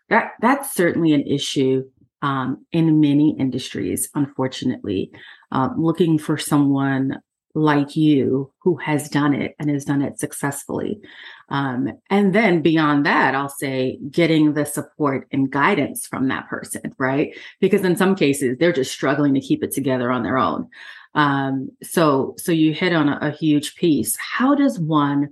That 0.08 0.32
that's 0.40 0.74
certainly 0.74 1.12
an 1.12 1.22
issue 1.22 1.84
um, 2.26 2.66
in 2.72 3.00
many 3.00 3.36
industries, 3.38 4.10
unfortunately. 4.14 5.12
Uh, 5.52 5.68
looking 5.76 6.18
for 6.18 6.36
someone 6.36 7.16
like 7.54 7.96
you 7.96 8.52
who 8.62 8.76
has 8.76 9.08
done 9.08 9.32
it 9.32 9.54
and 9.58 9.70
has 9.70 9.84
done 9.84 10.02
it 10.02 10.18
successfully. 10.18 11.00
Um, 11.48 11.88
and 12.10 12.34
then 12.34 12.62
beyond 12.62 13.06
that, 13.06 13.34
I'll 13.34 13.48
say 13.48 13.98
getting 14.10 14.52
the 14.52 14.66
support 14.66 15.28
and 15.30 15.50
guidance 15.50 16.06
from 16.06 16.28
that 16.28 16.48
person, 16.48 16.94
right? 16.98 17.34
Because 17.60 17.82
in 17.82 17.96
some 17.96 18.16
cases, 18.16 18.56
they're 18.58 18.72
just 18.72 18.92
struggling 18.92 19.32
to 19.34 19.40
keep 19.40 19.62
it 19.62 19.70
together 19.70 20.10
on 20.10 20.22
their 20.24 20.36
own. 20.36 20.68
Um, 21.14 21.70
so, 21.82 22.34
so 22.38 22.50
you 22.52 22.74
hit 22.74 22.92
on 22.92 23.08
a, 23.08 23.18
a 23.22 23.30
huge 23.30 23.76
piece. 23.76 24.16
How 24.18 24.54
does 24.54 24.78
one 24.78 25.28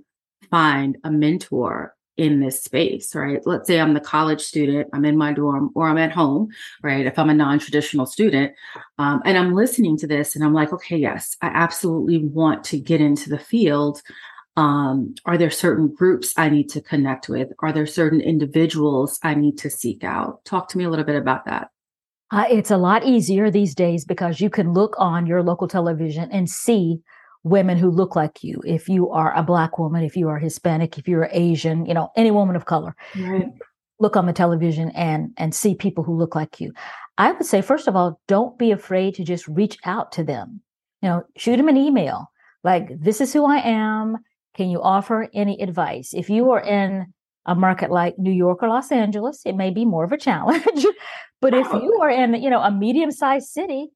find 0.49 0.97
a 1.03 1.11
mentor 1.11 1.94
in 2.17 2.39
this 2.39 2.63
space, 2.63 3.13
right? 3.13 3.41
Let's 3.45 3.67
say 3.67 3.79
I'm 3.79 3.93
the 3.93 3.99
college 3.99 4.41
student, 4.41 4.89
I'm 4.93 5.05
in 5.05 5.17
my 5.17 5.33
dorm 5.33 5.71
or 5.75 5.89
I'm 5.89 5.97
at 5.97 6.11
home, 6.11 6.49
right? 6.81 7.05
If 7.05 7.19
I'm 7.19 7.29
a 7.29 7.33
non 7.33 7.59
traditional 7.59 8.05
student 8.05 8.53
um, 8.97 9.21
and 9.25 9.37
I'm 9.37 9.53
listening 9.53 9.97
to 9.97 10.07
this 10.07 10.35
and 10.35 10.43
I'm 10.43 10.53
like, 10.53 10.71
okay, 10.71 10.97
yes, 10.97 11.35
I 11.41 11.47
absolutely 11.47 12.19
want 12.19 12.63
to 12.65 12.79
get 12.79 13.01
into 13.01 13.29
the 13.29 13.39
field. 13.39 14.01
Um, 14.57 15.15
are 15.25 15.37
there 15.37 15.49
certain 15.49 15.93
groups 15.93 16.33
I 16.37 16.49
need 16.49 16.69
to 16.69 16.81
connect 16.81 17.27
with? 17.27 17.49
Are 17.59 17.73
there 17.73 17.85
certain 17.85 18.21
individuals 18.21 19.19
I 19.21 19.35
need 19.35 19.57
to 19.59 19.69
seek 19.69 20.03
out? 20.03 20.45
Talk 20.45 20.69
to 20.69 20.77
me 20.77 20.85
a 20.85 20.89
little 20.89 21.05
bit 21.05 21.17
about 21.17 21.45
that. 21.45 21.69
Uh, 22.31 22.45
it's 22.49 22.71
a 22.71 22.77
lot 22.77 23.05
easier 23.05 23.51
these 23.51 23.75
days 23.75 24.05
because 24.05 24.39
you 24.39 24.49
can 24.49 24.73
look 24.73 24.95
on 24.97 25.25
your 25.27 25.43
local 25.43 25.67
television 25.67 26.29
and 26.31 26.49
see 26.49 26.99
women 27.45 27.77
who 27.77 27.91
look 27.91 28.15
like 28.15 28.43
you. 28.43 28.59
If 28.65 28.89
you 28.89 29.11
are 29.11 29.33
a 29.37 29.43
black 29.43 29.77
woman, 29.77 30.03
if 30.03 30.17
you 30.17 30.27
are 30.29 30.39
Hispanic, 30.39 30.97
if 30.97 31.07
you're 31.07 31.29
Asian, 31.31 31.85
you 31.85 31.93
know, 31.93 32.11
any 32.17 32.31
woman 32.31 32.55
of 32.55 32.65
color. 32.65 32.95
Right. 33.15 33.47
Look 33.99 34.17
on 34.17 34.25
the 34.25 34.33
television 34.33 34.89
and 34.89 35.31
and 35.37 35.55
see 35.55 35.75
people 35.75 36.03
who 36.03 36.17
look 36.17 36.35
like 36.35 36.59
you. 36.59 36.73
I 37.17 37.31
would 37.31 37.45
say 37.45 37.61
first 37.61 37.87
of 37.87 37.95
all, 37.95 38.19
don't 38.27 38.57
be 38.57 38.71
afraid 38.71 39.13
to 39.15 39.23
just 39.23 39.47
reach 39.47 39.77
out 39.85 40.11
to 40.13 40.23
them. 40.23 40.59
You 41.01 41.09
know, 41.09 41.23
shoot 41.37 41.57
them 41.57 41.69
an 41.69 41.77
email. 41.77 42.29
Like, 42.63 42.99
this 42.99 43.21
is 43.21 43.31
who 43.31 43.45
I 43.45 43.57
am. 43.57 44.17
Can 44.55 44.69
you 44.69 44.81
offer 44.81 45.29
any 45.33 45.61
advice? 45.61 46.13
If 46.13 46.31
you 46.31 46.49
are 46.51 46.61
in 46.61 47.13
a 47.45 47.53
market 47.53 47.91
like 47.91 48.17
New 48.17 48.31
York 48.31 48.63
or 48.63 48.69
Los 48.69 48.91
Angeles, 48.91 49.43
it 49.45 49.55
may 49.55 49.69
be 49.69 49.85
more 49.85 50.03
of 50.03 50.11
a 50.11 50.17
challenge. 50.17 50.85
but 51.41 51.53
if 51.53 51.71
you 51.71 51.99
are 52.01 52.09
in, 52.09 52.33
you 52.41 52.49
know, 52.49 52.61
a 52.61 52.71
medium-sized 52.71 53.47
city, 53.47 53.89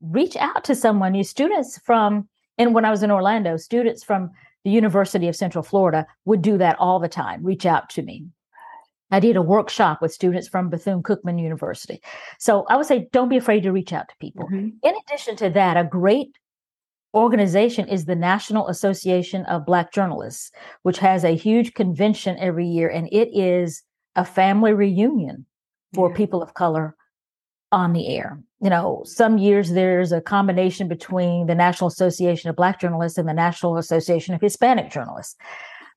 reach 0.00 0.36
out 0.36 0.64
to 0.64 0.74
someone. 0.74 1.14
You 1.14 1.22
students 1.22 1.78
from 1.84 2.28
and 2.58 2.74
when 2.74 2.84
I 2.84 2.90
was 2.90 3.02
in 3.02 3.10
Orlando, 3.10 3.56
students 3.56 4.04
from 4.04 4.30
the 4.64 4.70
University 4.70 5.28
of 5.28 5.36
Central 5.36 5.62
Florida 5.62 6.06
would 6.24 6.42
do 6.42 6.58
that 6.58 6.76
all 6.78 6.98
the 6.98 7.08
time, 7.08 7.44
reach 7.44 7.64
out 7.64 7.88
to 7.90 8.02
me. 8.02 8.26
I 9.10 9.20
did 9.20 9.36
a 9.36 9.42
workshop 9.42 10.02
with 10.02 10.12
students 10.12 10.48
from 10.48 10.68
Bethune 10.68 11.02
Cookman 11.02 11.40
University. 11.40 12.02
So 12.38 12.66
I 12.68 12.76
would 12.76 12.86
say, 12.86 13.08
don't 13.12 13.30
be 13.30 13.38
afraid 13.38 13.62
to 13.62 13.72
reach 13.72 13.92
out 13.92 14.08
to 14.08 14.14
people. 14.20 14.44
Mm-hmm. 14.46 14.68
In 14.82 14.94
addition 15.06 15.36
to 15.36 15.50
that, 15.50 15.78
a 15.78 15.84
great 15.84 16.36
organization 17.14 17.88
is 17.88 18.04
the 18.04 18.16
National 18.16 18.68
Association 18.68 19.46
of 19.46 19.64
Black 19.64 19.92
Journalists, 19.92 20.52
which 20.82 20.98
has 20.98 21.24
a 21.24 21.34
huge 21.34 21.72
convention 21.72 22.36
every 22.38 22.66
year, 22.66 22.88
and 22.90 23.08
it 23.10 23.30
is 23.32 23.82
a 24.14 24.24
family 24.24 24.74
reunion 24.74 25.46
for 25.94 26.10
yeah. 26.10 26.16
people 26.16 26.42
of 26.42 26.52
color 26.52 26.94
on 27.72 27.94
the 27.94 28.08
air. 28.08 28.42
You 28.60 28.70
know, 28.70 29.02
some 29.04 29.38
years 29.38 29.70
there's 29.70 30.10
a 30.10 30.20
combination 30.20 30.88
between 30.88 31.46
the 31.46 31.54
National 31.54 31.88
Association 31.88 32.50
of 32.50 32.56
Black 32.56 32.80
Journalists 32.80 33.18
and 33.18 33.28
the 33.28 33.34
National 33.34 33.76
Association 33.76 34.34
of 34.34 34.40
Hispanic 34.40 34.90
Journalists. 34.90 35.36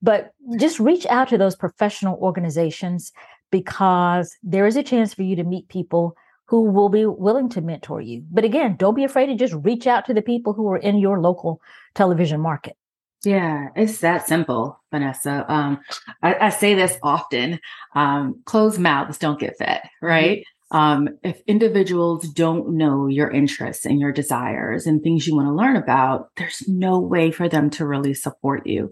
But 0.01 0.33
just 0.57 0.79
reach 0.79 1.05
out 1.07 1.29
to 1.29 1.37
those 1.37 1.55
professional 1.55 2.17
organizations 2.17 3.11
because 3.51 4.35
there 4.43 4.65
is 4.65 4.75
a 4.75 4.83
chance 4.83 5.13
for 5.13 5.23
you 5.23 5.35
to 5.35 5.43
meet 5.43 5.67
people 5.69 6.15
who 6.45 6.63
will 6.63 6.89
be 6.89 7.05
willing 7.05 7.49
to 7.49 7.61
mentor 7.61 8.01
you. 8.01 8.23
But 8.29 8.43
again, 8.43 8.75
don't 8.77 8.95
be 8.95 9.03
afraid 9.03 9.27
to 9.27 9.35
just 9.35 9.53
reach 9.53 9.87
out 9.87 10.05
to 10.05 10.13
the 10.13 10.21
people 10.21 10.53
who 10.53 10.67
are 10.69 10.77
in 10.77 10.97
your 10.97 11.19
local 11.19 11.61
television 11.95 12.41
market. 12.41 12.75
Yeah, 13.23 13.69
it's 13.75 13.99
that 13.99 14.27
simple, 14.27 14.81
Vanessa. 14.91 15.45
Um, 15.47 15.79
I, 16.23 16.47
I, 16.47 16.49
say 16.49 16.73
this 16.73 16.97
often: 17.03 17.59
um, 17.93 18.41
closed 18.45 18.79
mouths 18.79 19.19
don't 19.19 19.39
get 19.39 19.57
fed, 19.59 19.81
right? 20.01 20.39
Mm-hmm 20.39 20.60
um, 20.71 21.09
if 21.21 21.41
individuals 21.47 22.27
don't 22.29 22.75
know 22.75 23.07
your 23.07 23.29
interests 23.29 23.85
and 23.85 23.99
your 23.99 24.13
desires 24.13 24.87
and 24.87 25.03
things 25.03 25.27
you 25.27 25.35
want 25.35 25.47
to 25.47 25.53
learn 25.53 25.75
about, 25.75 26.29
there's 26.37 26.67
no 26.67 26.97
way 26.99 27.29
for 27.31 27.49
them 27.49 27.69
to 27.71 27.85
really 27.85 28.13
support 28.13 28.65
you. 28.65 28.91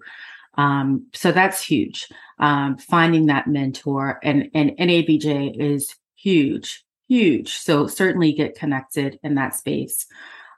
Um, 0.55 1.07
so 1.13 1.31
that's 1.31 1.63
huge. 1.63 2.07
Um, 2.38 2.77
finding 2.77 3.27
that 3.27 3.48
mentor 3.48 4.19
and, 4.24 4.50
and 4.53 4.71
NABJ 4.71 5.55
is 5.57 5.95
huge, 6.15 6.83
huge. 7.07 7.53
So 7.53 7.88
certainly 7.88 8.33
get 8.33 8.57
connected 8.57 9.17
in 9.24 9.36
that 9.36 9.55
space. 9.55 10.05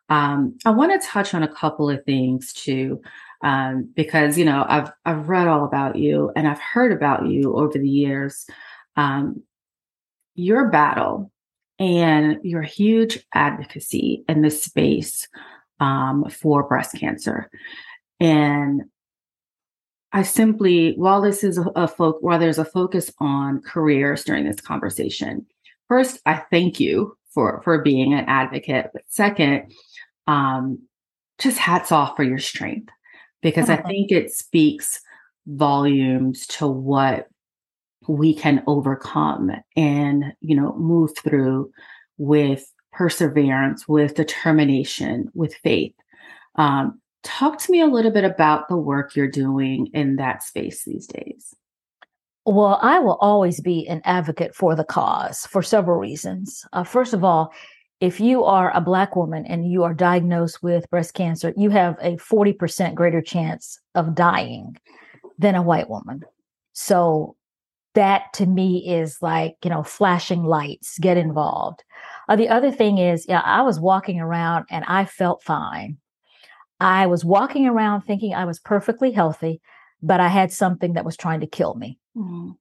Um, 0.09 0.57
I 0.65 0.71
want 0.71 0.99
to 0.99 1.07
touch 1.07 1.35
on 1.35 1.43
a 1.43 1.53
couple 1.53 1.89
of 1.89 2.03
things 2.03 2.51
too. 2.51 3.01
Um, 3.43 3.89
because 3.95 4.37
you 4.37 4.45
know 4.45 4.63
I've 4.69 4.91
I've 5.03 5.27
read 5.27 5.47
all 5.47 5.65
about 5.65 5.95
you 5.95 6.31
and 6.35 6.47
I've 6.47 6.59
heard 6.59 6.91
about 6.91 7.25
you 7.25 7.55
over 7.55 7.75
the 7.75 7.89
years. 7.89 8.45
Um, 8.95 9.41
your 10.35 10.69
battle 10.69 11.31
and 11.79 12.38
your 12.43 12.61
huge 12.61 13.25
advocacy 13.33 14.23
in 14.29 14.41
the 14.41 14.51
space 14.51 15.27
um, 15.79 16.29
for 16.29 16.63
breast 16.63 16.95
cancer. 16.95 17.50
And 18.19 18.83
I 20.13 20.23
simply, 20.23 20.93
while 20.95 21.21
this 21.21 21.43
is 21.43 21.57
a, 21.57 21.65
a 21.75 21.88
fo- 21.88 22.19
while 22.19 22.38
there's 22.38 22.59
a 22.59 22.65
focus 22.65 23.11
on 23.19 23.61
careers 23.61 24.23
during 24.23 24.45
this 24.45 24.61
conversation, 24.61 25.45
first 25.88 26.19
I 26.25 26.43
thank 26.51 26.79
you 26.79 27.17
for 27.33 27.61
for 27.63 27.81
being 27.81 28.13
an 28.13 28.25
advocate. 28.27 28.91
But 28.93 29.03
second, 29.07 29.73
um, 30.27 30.79
just 31.39 31.57
hats 31.57 31.91
off 31.91 32.15
for 32.15 32.23
your 32.23 32.39
strength 32.39 32.89
because 33.41 33.69
I 33.69 33.77
think 33.77 34.11
it 34.11 34.31
speaks 34.31 35.01
volumes 35.47 36.45
to 36.47 36.67
what 36.67 37.27
we 38.08 38.34
can 38.34 38.63
overcome 38.67 39.51
and, 39.75 40.34
you 40.41 40.55
know, 40.55 40.75
move 40.75 41.12
through 41.17 41.72
with 42.17 42.72
perseverance, 42.91 43.88
with 43.88 44.15
determination, 44.15 45.29
with 45.34 45.55
faith. 45.55 45.93
Um, 46.55 47.00
talk 47.24 47.60
to 47.60 47.72
me 47.72 47.81
a 47.81 47.88
little 47.88 48.12
bit 48.12 48.24
about 48.24 48.67
the 48.67 48.77
work 48.77 49.15
you're 49.15 49.27
doing 49.27 49.88
in 49.93 50.17
that 50.17 50.43
space 50.43 50.84
these 50.84 51.08
days. 51.08 51.55
Well, 52.46 52.79
I 52.81 53.00
will 53.00 53.17
always 53.22 53.62
be 53.62 53.88
an 53.88 54.01
advocate 54.03 54.55
for 54.55 54.75
the 54.75 54.84
cause 54.84 55.46
for 55.46 55.62
several 55.62 56.00
reasons. 56.00 56.65
Uh, 56.74 56.84
first 56.84 57.13
of 57.13 57.24
all, 57.24 57.53
if 58.00 58.20
you 58.20 58.43
are 58.43 58.75
a 58.75 58.81
Black 58.81 59.15
woman 59.15 59.46
and 59.46 59.72
you 59.72 59.84
are 59.84 59.93
diagnosed 59.93 60.63
with 60.63 60.89
breast 60.89 61.13
cancer, 61.13 61.53
you 61.55 61.70
have 61.70 61.98
a 62.01 62.17
40% 62.17 62.96
greater 62.96 63.22
chance 63.22 63.79
of 63.93 64.15
dying 64.15 64.75
than 65.38 65.53
a 65.53 65.62
white 65.62 65.88
woman. 65.88 66.24
So 66.74 67.36
that 67.93 68.31
to 68.33 68.45
me 68.45 68.88
is 68.88 69.21
like, 69.21 69.55
you 69.63 69.69
know, 69.69 69.83
flashing 69.83 70.43
lights, 70.43 70.98
get 71.00 71.17
involved. 71.17 71.83
Uh, 72.29 72.36
the 72.36 72.50
other 72.50 72.71
thing 72.71 72.98
is, 72.98 73.25
yeah, 73.27 73.41
I 73.43 73.62
was 73.62 73.79
walking 73.79 74.19
around 74.19 74.65
and 74.69 74.86
I 74.88 75.05
felt 75.05 75.43
fine. 75.43 75.98
I 76.79 77.07
was 77.07 77.25
walking 77.25 77.67
around 77.67 78.01
thinking 78.01 78.33
I 78.33 78.45
was 78.45 78.60
perfectly 78.60 79.12
healthy, 79.12 79.62
but 80.01 80.19
I 80.19 80.29
had 80.29 80.51
something 80.51 80.93
that 80.93 81.05
was 81.05 81.17
trying 81.17 81.41
to 81.41 81.48
kill 81.48 81.75
me. 81.75 82.00
Mm-hmm. 82.15 82.51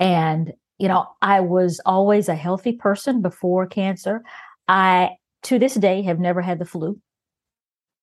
And, 0.00 0.52
you 0.78 0.88
know, 0.88 1.06
I 1.20 1.40
was 1.40 1.80
always 1.84 2.28
a 2.28 2.34
healthy 2.34 2.72
person 2.72 3.20
before 3.20 3.66
cancer. 3.66 4.22
I, 4.66 5.10
to 5.44 5.58
this 5.58 5.74
day, 5.74 6.02
have 6.02 6.18
never 6.18 6.40
had 6.40 6.58
the 6.58 6.64
flu. 6.64 7.00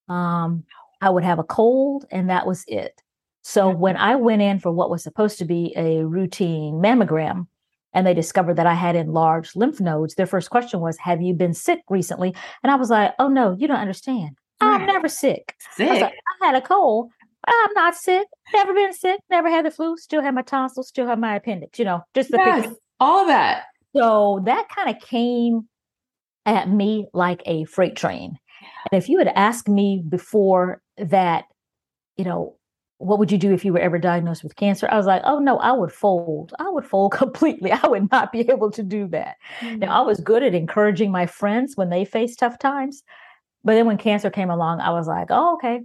Um, 0.08 0.64
I 1.02 1.10
would 1.10 1.24
have 1.24 1.40
a 1.40 1.44
cold, 1.44 2.06
and 2.12 2.30
that 2.30 2.46
was 2.46 2.64
it. 2.68 3.02
So 3.48 3.70
when 3.70 3.96
I 3.96 4.16
went 4.16 4.42
in 4.42 4.60
for 4.60 4.72
what 4.72 4.90
was 4.90 5.04
supposed 5.04 5.38
to 5.38 5.46
be 5.46 5.72
a 5.78 6.04
routine 6.04 6.82
mammogram, 6.82 7.46
and 7.94 8.06
they 8.06 8.16
discovered 8.16 8.56
that 8.56 8.66
I 8.66 8.74
had 8.74 8.96
enlarged 8.96 9.56
lymph 9.56 9.80
nodes, 9.80 10.16
their 10.16 10.26
first 10.26 10.50
question 10.50 10.80
was, 10.80 10.98
Have 10.98 11.22
you 11.22 11.36
been 11.36 11.54
sick 11.54 11.82
recently? 11.88 12.36
And 12.64 12.72
I 12.72 12.76
was 12.76 12.90
like, 12.90 13.14
Oh, 13.20 13.28
no, 13.28 13.56
you 13.56 13.68
don't 13.68 13.78
understand. 13.78 14.36
I'm 14.62 14.88
never 14.88 15.08
sick. 15.08 15.54
Sick. 15.76 15.88
I, 15.88 16.02
like, 16.02 16.14
I 16.42 16.46
had 16.48 16.56
a 16.56 16.62
cold. 16.62 17.12
I'm 17.46 17.74
not 17.76 17.94
sick. 17.96 18.26
Never 18.52 18.74
been 18.74 18.94
sick. 18.94 19.20
Never 19.30 19.48
had 19.48 19.64
the 19.64 19.70
flu. 19.70 19.96
Still 19.96 20.24
have 20.24 20.34
my 20.34 20.42
tonsils. 20.42 20.88
Still 20.88 21.06
have 21.06 21.20
my 21.20 21.36
appendix. 21.36 21.78
You 21.78 21.86
know, 21.86 22.02
just 22.16 22.32
the 22.32 22.38
yes, 22.38 22.64
picture. 22.64 22.80
all 23.00 23.20
of 23.20 23.28
that. 23.28 23.66
So 23.96 24.42
that 24.46 24.70
kind 24.76 24.90
of 24.90 25.00
came 25.04 25.70
at 26.48 26.68
me 26.68 27.06
like 27.14 27.44
a 27.46 27.66
freight 27.66 27.96
train. 27.96 28.40
And 28.92 28.98
if 28.98 29.08
you 29.08 29.20
had 29.20 29.32
asked 29.36 29.70
me 29.70 30.04
before 30.10 30.82
that, 30.98 31.46
you 32.18 32.26
know, 32.26 32.56
what 32.98 33.20
would 33.20 33.32
you 33.32 33.38
do 33.38 33.54
if 33.54 33.66
you 33.66 33.74
were 33.74 33.80
ever 33.80 34.00
diagnosed 34.00 34.44
with 34.44 34.56
cancer? 34.56 34.88
I 34.90 34.98
was 34.98 35.06
like, 35.06 35.22
oh 35.26 35.40
no, 35.40 35.58
I 35.58 35.72
would 35.72 35.92
fold. 35.92 36.54
I 36.60 36.70
would 36.70 36.86
fold 36.86 37.12
completely. 37.14 37.72
I 37.72 37.88
would 37.88 38.10
not 38.12 38.32
be 38.32 38.42
able 38.50 38.72
to 38.72 38.84
do 38.84 39.08
that. 39.10 39.36
Mm-hmm. 39.60 39.80
Now, 39.80 40.02
I 40.02 40.06
was 40.06 40.20
good 40.20 40.44
at 40.44 40.56
encouraging 40.56 41.12
my 41.12 41.26
friends 41.26 41.74
when 41.76 41.90
they 41.90 42.06
faced 42.06 42.40
tough 42.40 42.60
times. 42.60 43.04
But 43.64 43.74
then 43.74 43.88
when 43.88 43.98
cancer 43.98 44.30
came 44.30 44.50
along, 44.50 44.80
I 44.80 44.92
was 44.92 45.08
like, 45.08 45.28
oh, 45.32 45.56
okay, 45.56 45.82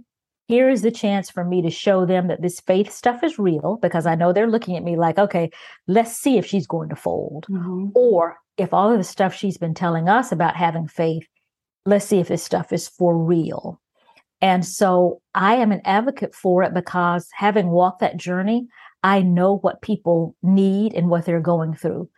here 0.47 0.69
is 0.69 0.81
the 0.81 0.91
chance 0.91 1.29
for 1.29 1.43
me 1.43 1.61
to 1.61 1.69
show 1.69 2.05
them 2.05 2.27
that 2.27 2.41
this 2.41 2.59
faith 2.59 2.91
stuff 2.91 3.23
is 3.23 3.39
real 3.39 3.79
because 3.81 4.05
I 4.05 4.15
know 4.15 4.33
they're 4.33 4.49
looking 4.49 4.75
at 4.75 4.83
me 4.83 4.97
like, 4.97 5.17
okay, 5.17 5.49
let's 5.87 6.11
see 6.11 6.37
if 6.37 6.45
she's 6.45 6.67
going 6.67 6.89
to 6.89 6.95
fold. 6.95 7.45
Mm-hmm. 7.49 7.87
Or 7.95 8.37
if 8.57 8.73
all 8.73 8.91
of 8.91 8.97
the 8.97 9.03
stuff 9.03 9.33
she's 9.33 9.57
been 9.57 9.73
telling 9.73 10.09
us 10.09 10.31
about 10.31 10.55
having 10.55 10.87
faith, 10.87 11.25
let's 11.85 12.05
see 12.05 12.19
if 12.19 12.27
this 12.27 12.43
stuff 12.43 12.71
is 12.71 12.87
for 12.87 13.17
real. 13.17 13.81
And 14.41 14.65
so 14.65 15.21
I 15.35 15.55
am 15.55 15.71
an 15.71 15.81
advocate 15.85 16.33
for 16.33 16.63
it 16.63 16.73
because 16.73 17.29
having 17.33 17.69
walked 17.69 17.99
that 17.99 18.17
journey, 18.17 18.67
I 19.03 19.21
know 19.21 19.57
what 19.57 19.81
people 19.81 20.35
need 20.41 20.93
and 20.93 21.09
what 21.09 21.25
they're 21.25 21.39
going 21.39 21.75
through 21.75 22.09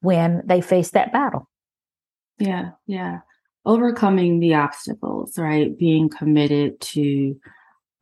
when 0.00 0.42
they 0.44 0.60
face 0.60 0.90
that 0.90 1.12
battle. 1.12 1.48
Yeah, 2.38 2.70
yeah. 2.86 3.20
Overcoming 3.66 4.40
the 4.40 4.54
obstacles, 4.54 5.36
right? 5.38 5.76
Being 5.78 6.08
committed 6.08 6.80
to 6.80 7.36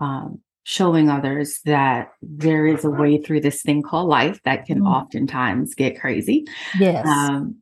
um, 0.00 0.40
showing 0.62 1.08
others 1.08 1.60
that 1.64 2.10
there 2.22 2.66
is 2.66 2.84
a 2.84 2.90
way 2.90 3.20
through 3.20 3.40
this 3.40 3.62
thing 3.62 3.82
called 3.82 4.08
life 4.08 4.40
that 4.44 4.66
can 4.66 4.82
mm. 4.82 4.87
oftentimes 4.87 5.75
get 5.75 5.98
crazy. 5.98 6.44
Yes. 6.78 7.07
Um, 7.07 7.57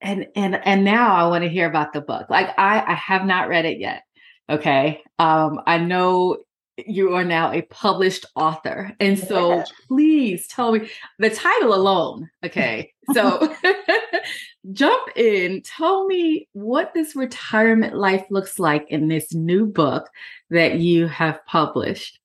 and 0.00 0.26
and 0.36 0.54
and 0.64 0.84
now 0.84 1.14
I 1.14 1.26
want 1.28 1.44
to 1.44 1.50
hear 1.50 1.66
about 1.66 1.92
the 1.92 2.00
book. 2.00 2.28
Like 2.30 2.48
I 2.58 2.80
I 2.80 2.94
have 2.94 3.24
not 3.24 3.48
read 3.48 3.64
it 3.64 3.78
yet. 3.78 4.02
Okay. 4.50 5.02
Um, 5.18 5.60
I 5.66 5.78
know 5.78 6.38
you 6.76 7.14
are 7.14 7.24
now 7.24 7.52
a 7.52 7.62
published 7.62 8.26
author. 8.34 8.92
And 8.98 9.18
so 9.18 9.56
yeah. 9.56 9.64
please 9.88 10.48
tell 10.48 10.72
me 10.72 10.90
the 11.18 11.30
title 11.30 11.74
alone. 11.74 12.30
Okay. 12.44 12.92
So 13.12 13.54
jump 14.72 15.08
in. 15.16 15.62
Tell 15.62 16.06
me 16.06 16.48
what 16.52 16.92
this 16.94 17.14
retirement 17.14 17.96
life 17.96 18.24
looks 18.30 18.58
like 18.58 18.86
in 18.90 19.08
this 19.08 19.32
new 19.32 19.66
book 19.66 20.08
that 20.50 20.78
you 20.78 21.06
have 21.06 21.44
published. 21.46 22.18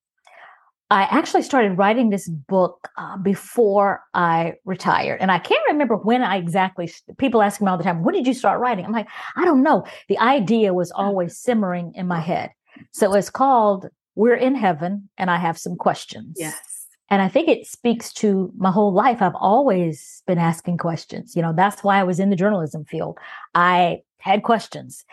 I 0.92 1.04
actually 1.04 1.44
started 1.44 1.78
writing 1.78 2.10
this 2.10 2.28
book 2.28 2.90
uh, 2.98 3.18
before 3.18 4.02
I 4.16 4.56
retired. 4.66 5.22
And 5.22 5.32
I 5.32 5.38
can't 5.38 5.62
remember 5.68 5.96
when 5.96 6.24
I 6.24 6.38
exactly, 6.38 6.92
people 7.18 7.44
ask 7.44 7.62
me 7.62 7.68
all 7.68 7.78
the 7.78 7.84
time, 7.84 8.04
when 8.04 8.16
did 8.16 8.26
you 8.26 8.34
start 8.34 8.60
writing? 8.60 8.86
I'm 8.86 8.92
like, 8.92 9.08
I 9.36 9.46
don't 9.46 9.62
know. 9.62 9.86
The 10.08 10.18
idea 10.18 10.74
was 10.74 10.92
always 10.92 11.38
simmering 11.38 11.94
in 11.96 12.08
my 12.08 12.20
head. 12.20 12.50
So 12.92 13.14
it's 13.14 13.30
called 13.30 13.88
We're 14.16 14.36
in 14.36 14.56
Heaven, 14.56 15.10
and 15.18 15.30
I 15.30 15.38
have 15.38 15.60
some 15.60 15.76
questions. 15.76 16.38
Yes. 16.40 16.88
And 17.12 17.22
I 17.22 17.28
think 17.28 17.50
it 17.50 17.68
speaks 17.68 18.12
to 18.14 18.52
my 18.58 18.72
whole 18.72 18.94
life. 18.94 19.22
I've 19.22 19.36
always 19.36 20.24
been 20.26 20.38
asking 20.38 20.78
questions. 20.78 21.36
You 21.36 21.42
know, 21.42 21.54
that's 21.56 21.84
why 21.84 22.00
I 22.00 22.04
was 22.04 22.20
in 22.20 22.30
the 22.30 22.36
journalism 22.36 22.86
field. 22.86 23.18
I 23.54 24.00
had 24.20 24.44
questions. 24.44 25.06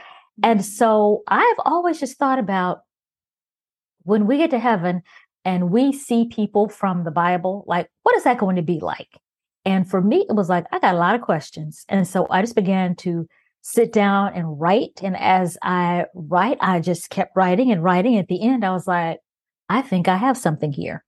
And 0.42 0.64
so 0.64 1.22
I've 1.28 1.56
always 1.64 1.98
just 1.98 2.18
thought 2.18 2.38
about 2.38 2.80
when 4.02 4.26
we 4.26 4.36
get 4.36 4.50
to 4.50 4.58
heaven, 4.58 5.02
and 5.46 5.70
we 5.70 5.92
see 5.92 6.26
people 6.26 6.68
from 6.68 7.04
the 7.04 7.12
Bible, 7.12 7.64
like, 7.68 7.88
what 8.02 8.16
is 8.16 8.24
that 8.24 8.36
going 8.36 8.56
to 8.56 8.62
be 8.62 8.80
like? 8.80 9.20
And 9.64 9.88
for 9.88 10.02
me, 10.02 10.26
it 10.28 10.34
was 10.34 10.48
like, 10.48 10.66
I 10.72 10.80
got 10.80 10.96
a 10.96 10.98
lot 10.98 11.14
of 11.14 11.20
questions. 11.20 11.84
And 11.88 12.06
so 12.06 12.26
I 12.30 12.40
just 12.40 12.56
began 12.56 12.96
to 12.96 13.28
sit 13.62 13.92
down 13.92 14.34
and 14.34 14.60
write. 14.60 15.00
And 15.04 15.16
as 15.16 15.56
I 15.62 16.06
write, 16.14 16.58
I 16.60 16.80
just 16.80 17.10
kept 17.10 17.36
writing 17.36 17.70
and 17.70 17.80
writing. 17.80 18.18
At 18.18 18.26
the 18.26 18.42
end, 18.42 18.64
I 18.64 18.72
was 18.72 18.88
like, 18.88 19.20
I 19.68 19.82
think 19.82 20.08
I 20.08 20.16
have 20.16 20.36
something 20.36 20.72
here. 20.72 21.04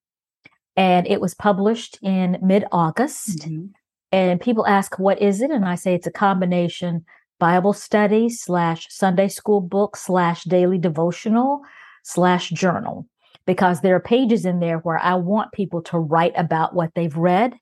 And 0.76 1.08
it 1.08 1.20
was 1.20 1.34
published 1.34 1.98
in 2.00 2.38
mid 2.40 2.64
August. 2.70 3.40
Mm-hmm. 3.40 3.66
And 4.12 4.40
people 4.40 4.68
ask, 4.68 5.00
what 5.00 5.20
is 5.20 5.42
it? 5.42 5.50
And 5.50 5.64
I 5.64 5.74
say 5.74 5.94
it's 5.94 6.06
a 6.06 6.12
combination 6.12 7.04
Bible 7.40 7.72
study 7.72 8.28
slash 8.28 8.86
Sunday 8.88 9.28
school 9.28 9.60
book 9.60 9.96
slash 9.96 10.44
daily 10.44 10.78
devotional 10.78 11.62
slash 12.04 12.50
journal 12.50 13.08
because 13.48 13.80
there 13.80 13.96
are 13.96 14.00
pages 14.00 14.44
in 14.44 14.60
there 14.60 14.76
where 14.80 14.98
I 14.98 15.14
want 15.14 15.52
people 15.52 15.80
to 15.84 15.98
write 15.98 16.34
about 16.36 16.74
what 16.74 16.90
they've 16.94 17.16
read. 17.16 17.54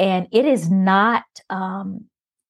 And 0.00 0.26
it 0.32 0.44
is 0.44 0.68
not 0.68 1.22
um, 1.48 2.06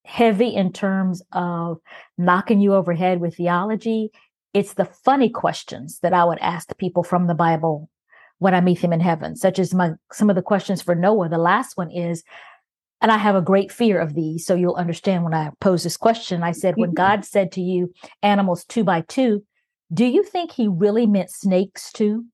heavy 0.06 0.54
in 0.54 0.72
terms 0.72 1.20
of 1.32 1.80
knocking 2.16 2.61
you 2.61 2.72
overhead 2.72 3.20
with 3.20 3.37
theology. 3.37 4.08
It's 4.54 4.72
the 4.72 4.87
funny 4.87 5.28
questions 5.28 5.98
that 6.00 6.14
I 6.14 6.24
would 6.24 6.38
ask 6.38 6.74
people 6.78 7.04
from 7.04 7.26
the 7.26 7.35
Bible 7.35 7.90
when 8.38 8.54
I 8.54 8.62
meet 8.62 8.80
them 8.80 8.94
in 8.94 9.00
heaven, 9.00 9.37
such 9.37 9.58
as 9.58 9.74
my 9.74 9.90
some 10.11 10.30
of 10.30 10.37
the 10.37 10.40
questions 10.40 10.80
for 10.80 10.94
Noah. 10.94 11.28
The 11.28 11.37
last 11.37 11.76
one 11.76 11.90
is, 11.90 12.24
and 13.02 13.12
I 13.12 13.18
have 13.18 13.37
a 13.37 13.42
great 13.42 13.70
fear 13.70 14.00
of 14.00 14.14
these, 14.14 14.46
so 14.46 14.54
you'll 14.54 14.76
understand 14.76 15.24
when 15.24 15.35
I 15.35 15.50
pose 15.61 15.82
this 15.82 15.98
question. 15.98 16.42
I 16.42 16.52
said, 16.52 16.76
when 16.78 16.92
mm-hmm. 16.92 17.04
God 17.04 17.26
said 17.26 17.52
to 17.52 17.61
you, 17.61 17.92
animals 18.22 18.64
two 18.64 18.82
by 18.82 19.02
two, 19.02 19.44
do 19.92 20.06
you 20.06 20.24
think 20.24 20.52
he 20.52 20.68
really 20.68 21.06
meant 21.06 21.30
snakes 21.30 21.92
too? 21.92 22.24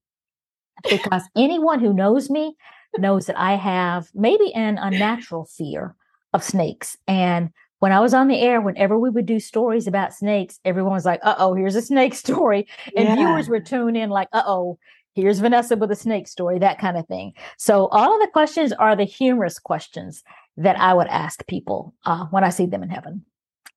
Because 0.89 1.23
anyone 1.37 1.81
who 1.81 1.93
knows 1.93 2.31
me 2.31 2.57
knows 2.99 3.27
that 3.27 3.39
I 3.39 3.55
have 3.55 4.09
maybe 4.15 4.53
an 4.55 4.79
unnatural 4.81 5.45
fear 5.45 5.95
of 6.33 6.45
snakes. 6.45 6.97
And 7.07 7.51
when 7.81 7.93
I 7.93 8.01
was 8.01 8.15
on 8.15 8.29
the 8.29 8.41
air, 8.41 8.61
whenever 8.61 8.99
we 8.99 9.11
would 9.11 9.27
do 9.27 9.39
stories 9.39 9.87
about 9.87 10.15
snakes, 10.15 10.59
everyone 10.65 10.93
was 10.93 11.05
like, 11.05 11.21
uh 11.23 11.37
oh, 11.39 11.55
here's 11.55 11.77
a 11.77 11.83
snake 11.83 12.15
story. 12.27 12.67
And 12.97 13.09
yeah. 13.09 13.15
viewers 13.17 13.49
would 13.49 13.67
tune 13.67 13.97
in 13.97 14.11
like, 14.11 14.29
uh 14.33 14.43
oh, 14.47 14.79
here's 15.15 15.41
Vanessa 15.41 15.77
with 15.77 15.91
a 15.91 15.97
snake 15.97 16.29
story, 16.29 16.59
that 16.59 16.79
kind 16.79 16.97
of 16.97 17.07
thing. 17.07 17.33
So 17.57 17.87
all 17.89 18.15
of 18.15 18.21
the 18.21 18.33
questions 18.33 18.73
are 18.73 18.97
the 18.97 19.05
humorous 19.05 19.59
questions 19.59 20.23
that 20.57 20.79
I 20.79 20.95
would 20.95 21.09
ask 21.09 21.47
people 21.47 21.95
uh, 22.05 22.27
when 22.27 22.45
I 22.45 22.51
see 22.51 22.67
them 22.67 22.83
in 22.83 22.91
heaven. 22.91 23.25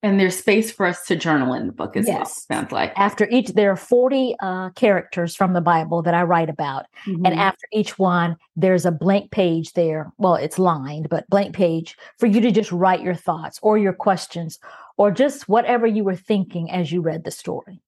And 0.03 0.19
there's 0.19 0.37
space 0.37 0.71
for 0.71 0.87
us 0.87 1.05
to 1.05 1.15
journal 1.15 1.53
in 1.53 1.67
the 1.67 1.73
book 1.73 1.95
as 1.95 2.07
yes. 2.07 2.17
well, 2.49 2.59
sounds 2.59 2.71
like. 2.71 2.91
After 2.95 3.29
each, 3.29 3.49
there 3.49 3.71
are 3.71 3.75
40 3.75 4.35
uh, 4.39 4.69
characters 4.71 5.35
from 5.35 5.53
the 5.53 5.61
Bible 5.61 6.01
that 6.01 6.15
I 6.15 6.23
write 6.23 6.49
about. 6.49 6.87
Mm-hmm. 7.05 7.25
And 7.25 7.39
after 7.39 7.67
each 7.71 7.99
one, 7.99 8.35
there's 8.55 8.85
a 8.85 8.91
blank 8.91 9.29
page 9.29 9.73
there. 9.73 10.11
Well, 10.17 10.35
it's 10.35 10.57
lined, 10.57 11.07
but 11.09 11.29
blank 11.29 11.55
page 11.55 11.95
for 12.17 12.25
you 12.25 12.41
to 12.41 12.51
just 12.51 12.71
write 12.71 13.01
your 13.01 13.13
thoughts 13.13 13.59
or 13.61 13.77
your 13.77 13.93
questions 13.93 14.57
or 14.97 15.11
just 15.11 15.47
whatever 15.47 15.85
you 15.85 16.03
were 16.03 16.15
thinking 16.15 16.71
as 16.71 16.91
you 16.91 17.01
read 17.01 17.23
the 17.23 17.31
story. 17.31 17.79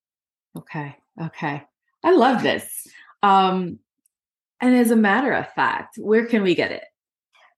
Okay. 0.55 0.95
Okay. 1.19 1.63
I 2.03 2.11
love 2.11 2.43
this. 2.43 2.87
Um, 3.23 3.79
and 4.61 4.75
as 4.75 4.91
a 4.91 4.95
matter 4.95 5.31
of 5.33 5.51
fact, 5.53 5.97
where 5.97 6.25
can 6.25 6.43
we 6.43 6.53
get 6.53 6.71
it? 6.71 6.83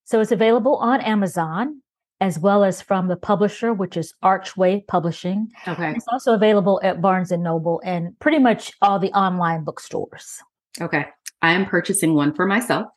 So 0.06 0.22
it's 0.22 0.32
available 0.32 0.78
on 0.78 1.02
Amazon 1.02 1.82
as 2.26 2.40
well 2.40 2.64
as 2.64 2.82
from 2.82 3.08
the 3.08 3.16
publisher, 3.16 3.72
which 3.72 3.96
is 3.96 4.14
Archway 4.24 4.84
Publishing. 4.88 5.48
Okay. 5.68 5.92
It's 5.96 6.08
also 6.12 6.34
available 6.34 6.80
at 6.84 7.00
Barnes 7.00 7.32
and 7.32 7.44
Noble 7.44 7.80
and 7.86 8.18
pretty 8.20 8.40
much 8.40 8.72
all 8.82 8.98
the 8.98 9.12
online 9.14 9.64
bookstores. 9.64 10.42
Okay. 10.82 11.06
I 11.44 11.52
am 11.52 11.68
purchasing 11.68 12.16
one 12.16 12.34
for 12.34 12.48
myself 12.48 12.88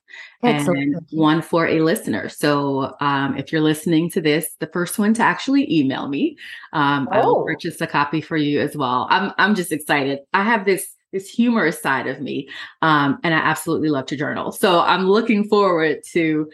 Excellent. 0.42 0.94
and 0.94 1.06
one 1.10 1.42
for 1.42 1.66
a 1.66 1.80
listener. 1.82 2.30
So 2.30 2.94
um, 3.00 3.36
if 3.36 3.52
you're 3.52 3.60
listening 3.60 4.08
to 4.12 4.22
this, 4.22 4.56
the 4.60 4.68
first 4.72 4.98
one 4.98 5.12
to 5.14 5.22
actually 5.22 5.70
email 5.70 6.08
me, 6.08 6.38
um, 6.72 7.06
I 7.12 7.18
will 7.20 7.40
Oh. 7.40 7.44
purchase 7.44 7.78
a 7.82 7.86
copy 7.86 8.22
for 8.22 8.38
you 8.38 8.60
as 8.60 8.74
well. 8.74 9.06
I'm 9.10 9.32
I'm 9.36 9.54
just 9.54 9.72
excited. 9.72 10.20
I 10.32 10.42
have 10.44 10.64
this 10.64 10.86
this 11.12 11.28
humorous 11.28 11.80
side 11.82 12.06
of 12.06 12.20
me, 12.20 12.48
um, 12.80 13.18
and 13.22 13.34
I 13.34 13.38
absolutely 13.38 13.90
love 13.90 14.06
to 14.06 14.16
journal. 14.16 14.52
So 14.52 14.80
I'm 14.80 15.04
looking 15.06 15.44
forward 15.48 15.98
to. 16.12 16.48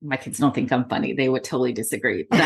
My 0.00 0.16
kids 0.16 0.38
don't 0.38 0.54
think 0.54 0.70
I'm 0.72 0.88
funny; 0.88 1.12
they 1.12 1.28
would 1.28 1.44
totally 1.44 1.72
disagree. 1.72 2.26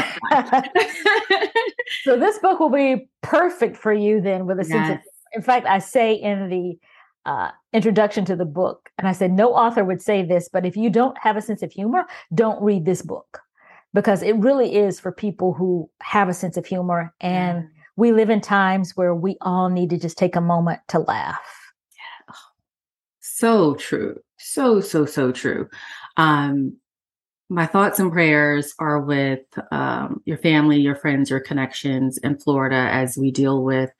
So 2.03 2.19
this 2.19 2.38
book 2.38 2.59
will 2.59 2.71
be 2.71 3.09
perfect 3.23 3.77
for 3.77 3.93
you 3.93 4.21
then 4.21 4.47
with 4.47 4.59
a 4.59 4.65
sense 4.65 4.91
of 4.91 4.99
in 5.33 5.43
fact 5.43 5.67
i 5.67 5.79
say 5.79 6.15
in 6.15 6.49
the 6.49 6.79
uh, 7.25 7.51
introduction 7.73 8.25
to 8.25 8.35
the 8.35 8.45
book 8.45 8.91
and 8.99 9.07
i 9.07 9.12
said 9.12 9.31
no 9.31 9.55
author 9.55 9.85
would 9.85 10.03
say 10.03 10.23
this 10.23 10.49
but 10.53 10.67
if 10.67 10.77
you 10.77 10.91
don't 10.91 11.17
have 11.17 11.37
a 11.37 11.41
sense 11.41 11.62
of 11.62 11.71
humor 11.71 12.05
don't 12.35 12.61
read 12.62 12.85
this 12.85 13.03
book 13.03 13.41
because 13.95 14.23
it 14.23 14.37
really 14.37 14.75
is 14.75 14.99
for 14.99 15.12
people 15.12 15.53
who 15.53 15.88
have 16.03 16.29
a 16.29 16.35
sense 16.35 16.57
of 16.57 16.67
humor 16.67 17.15
and 17.21 17.69
we 17.97 18.11
live 18.11 18.31
in 18.31 18.41
times 18.41 18.97
where 18.97 19.15
we 19.15 19.37
all 19.41 19.69
need 19.69 19.91
to 19.91 19.99
just 19.99 20.19
take 20.19 20.35
a 20.35 20.41
moment 20.41 20.81
to 20.88 20.99
laugh 20.99 21.62
So 23.43 23.75
true. 23.75 24.21
So, 24.38 24.81
so, 24.81 25.05
so 25.05 25.33
true. 25.33 25.69
Um, 26.17 26.77
my 27.53 27.67
thoughts 27.67 27.99
and 27.99 28.11
prayers 28.11 28.75
are 28.79 29.01
with 29.01 29.45
um, 29.71 30.23
your 30.25 30.38
family, 30.38 30.81
your 30.81 30.97
friends, 30.97 31.31
your 31.31 31.41
connections 31.41 32.19
in 32.19 32.38
Florida 32.38 32.88
as 32.91 33.17
we 33.17 33.31
deal 33.31 33.62
with 33.62 33.91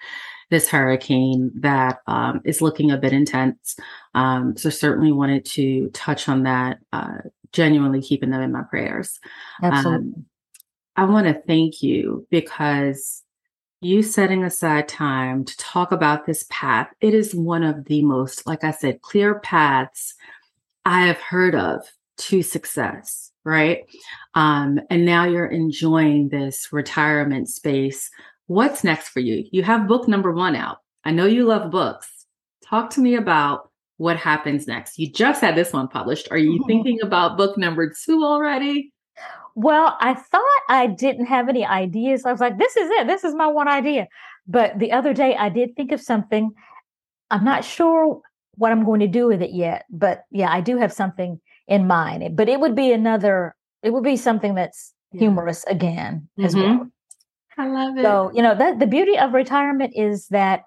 this 0.51 0.69
hurricane 0.69 1.51
that 1.55 2.01
um, 2.07 2.41
is 2.45 2.61
looking 2.61 2.91
a 2.91 2.99
bit 2.99 3.12
intense. 3.12 3.77
Um, 4.15 4.57
so, 4.57 4.71
certainly 4.71 5.12
wanted 5.12 5.45
to 5.47 5.88
touch 5.91 6.29
on 6.29 6.43
that, 6.45 6.79
uh, 6.93 7.19
genuinely 7.53 8.03
keeping 8.03 8.31
them 8.31 8.43
in 8.43 8.53
my 8.53 8.62
prayers. 8.62 9.21
absolutely 9.62 10.07
Um, 10.15 10.27
I 10.97 11.05
want 11.05 11.27
to 11.27 11.43
thank 11.47 11.83
you 11.83 12.27
because 12.31 13.23
you 13.81 14.03
setting 14.03 14.45
aside 14.45 14.88
time 14.88 15.45
to 15.45 15.57
talk 15.57 15.91
about 15.91 16.27
this 16.27 16.45
path, 16.51 16.88
it 17.01 17.15
is 17.15 17.35
one 17.35 17.62
of 17.62 17.87
the 17.87 18.03
most, 18.03 18.47
like 18.47 18.62
I 18.62 18.71
said, 18.71 19.03
clear 19.03 19.41
paths 19.41 20.15
I 20.85 21.07
have 21.07 21.19
heard 21.19 21.55
of 21.55 21.81
to 22.19 22.43
success, 22.43 23.32
right? 23.45 23.85
Um, 24.35 24.81
and 24.91 25.05
now 25.05 25.25
you're 25.25 25.47
enjoying 25.47 26.29
this 26.29 26.69
retirement 26.73 27.49
space. 27.49 28.11
What's 28.47 28.85
next 28.85 29.09
for 29.09 29.21
you? 29.21 29.45
You 29.51 29.63
have 29.63 29.89
book 29.89 30.09
number 30.09 30.33
one 30.33 30.57
out. 30.57 30.79
I 31.05 31.11
know 31.11 31.27
you 31.27 31.45
love 31.45 31.71
books. 31.71 32.09
Talk 32.65 32.91
to 32.91 33.01
me 33.01 33.17
about 33.17 33.71
what 33.97 34.17
happens 34.17 34.67
next. 34.67 34.99
You 34.99 35.11
just 35.11 35.41
had 35.41 35.57
this 35.57 35.73
one 35.73 35.89
published. 35.89 36.29
Are 36.31 36.39
you 36.39 36.61
Mhm. 36.61 36.67
thinking 36.67 37.03
about 37.03 37.37
book 37.37 37.57
number 37.59 37.93
two 38.05 38.25
already? 38.25 38.93
Well, 39.55 39.97
I 40.01 40.15
thought 40.15 40.63
I 40.69 40.87
didn't 40.87 41.27
have 41.27 41.49
any 41.49 41.65
ideas. 41.67 42.25
I 42.25 42.33
was 42.33 42.41
like, 42.41 42.59
this 42.59 42.77
is 42.77 42.89
it. 42.91 43.07
This 43.07 43.23
is 43.23 43.35
my 43.35 43.47
one 43.47 43.69
idea. 43.69 44.09
But 44.47 44.79
the 44.79 44.93
other 44.93 45.13
day 45.13 45.37
I 45.37 45.51
did 45.51 45.77
think 45.77 45.93
of 45.93 46.01
something. 46.01 46.53
I'm 47.31 47.45
not 47.45 47.65
sure 47.65 48.23
what 48.57 48.73
I'm 48.73 48.85
going 48.85 49.01
to 49.01 49.09
do 49.09 49.27
with 49.27 49.43
it 49.43 49.51
yet. 49.51 49.85
But 49.91 50.25
yeah, 50.31 50.51
I 50.51 50.61
do 50.63 50.79
have 50.79 50.93
something 50.93 51.41
in 51.68 51.87
mind. 51.87 52.37
But 52.37 52.48
it 52.48 52.61
would 52.61 52.75
be 52.75 52.92
another, 52.92 53.55
it 53.83 53.92
would 53.92 54.05
be 54.05 54.16
something 54.16 54.55
that's 54.55 54.92
humorous 55.12 55.64
again 55.64 56.29
as 56.42 56.55
Mhm. 56.55 56.62
well. 56.62 56.88
I 57.59 57.66
love 57.68 57.96
it. 57.98 58.03
So, 58.03 58.31
you 58.35 58.42
know, 58.42 58.55
that 58.55 58.79
the 58.79 58.87
beauty 58.87 59.18
of 59.18 59.33
retirement 59.35 59.92
is 59.94 60.27
that 60.29 60.64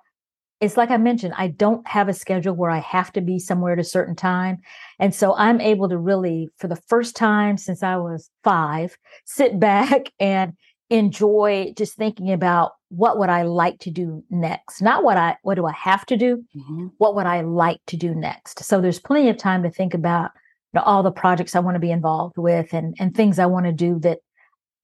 it's 0.62 0.78
like 0.78 0.90
I 0.90 0.98
mentioned, 0.98 1.34
I 1.38 1.50
don't 1.50 1.86
have 1.88 2.08
a 2.08 2.14
schedule 2.14 2.56
where 2.56 2.72
I 2.72 2.78
have 2.80 3.12
to 3.14 3.22
be 3.22 3.40
somewhere 3.40 3.74
at 3.74 3.80
a 3.80 3.84
certain 3.84 4.16
time. 4.16 4.60
And 5.00 5.14
so 5.14 5.36
I'm 5.36 5.60
able 5.60 5.90
to 5.90 5.98
really, 5.98 6.50
for 6.58 6.68
the 6.68 6.78
first 6.88 7.16
time 7.16 7.58
since 7.58 7.84
I 7.84 7.98
was 7.98 8.30
five, 8.44 8.98
sit 9.26 9.60
back 9.60 10.12
and 10.20 10.54
enjoy 10.90 11.74
just 11.76 11.96
thinking 11.96 12.32
about 12.32 12.74
what 12.90 13.18
would 13.18 13.30
I 13.30 13.42
like 13.42 13.80
to 13.80 13.90
do 13.92 14.24
next? 14.30 14.82
Not 14.82 15.04
what 15.04 15.18
I 15.18 15.36
what 15.42 15.56
do 15.56 15.66
I 15.66 15.74
have 15.74 16.06
to 16.06 16.16
do, 16.16 16.44
Mhm. 16.56 16.92
what 17.00 17.16
would 17.16 17.26
I 17.26 17.42
like 17.42 17.82
to 17.88 17.98
do 17.98 18.14
next? 18.16 18.64
So 18.64 18.80
there's 18.80 19.00
plenty 19.00 19.28
of 19.30 19.38
time 19.38 19.64
to 19.64 19.70
think 19.72 19.94
about 19.94 20.32
know, 20.76 20.84
all 20.84 21.04
the 21.04 21.12
projects 21.12 21.56
I 21.56 21.60
want 21.60 21.76
to 21.76 21.80
be 21.80 21.92
involved 21.92 22.38
with 22.38 22.74
and 22.74 22.96
and 23.00 23.16
things 23.16 23.40
I 23.40 23.46
want 23.46 23.66
to 23.66 23.72
do 23.72 24.00
that 24.00 24.20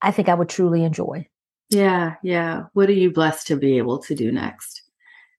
I 0.00 0.10
think 0.10 0.28
I 0.28 0.34
would 0.34 0.48
truly 0.48 0.84
enjoy. 0.84 1.26
Yeah, 1.70 2.16
yeah. 2.22 2.64
What 2.74 2.88
are 2.88 2.94
you 2.94 3.12
blessed 3.12 3.46
to 3.46 3.56
be 3.56 3.78
able 3.78 3.98
to 4.00 4.14
do 4.14 4.30
next? 4.30 4.82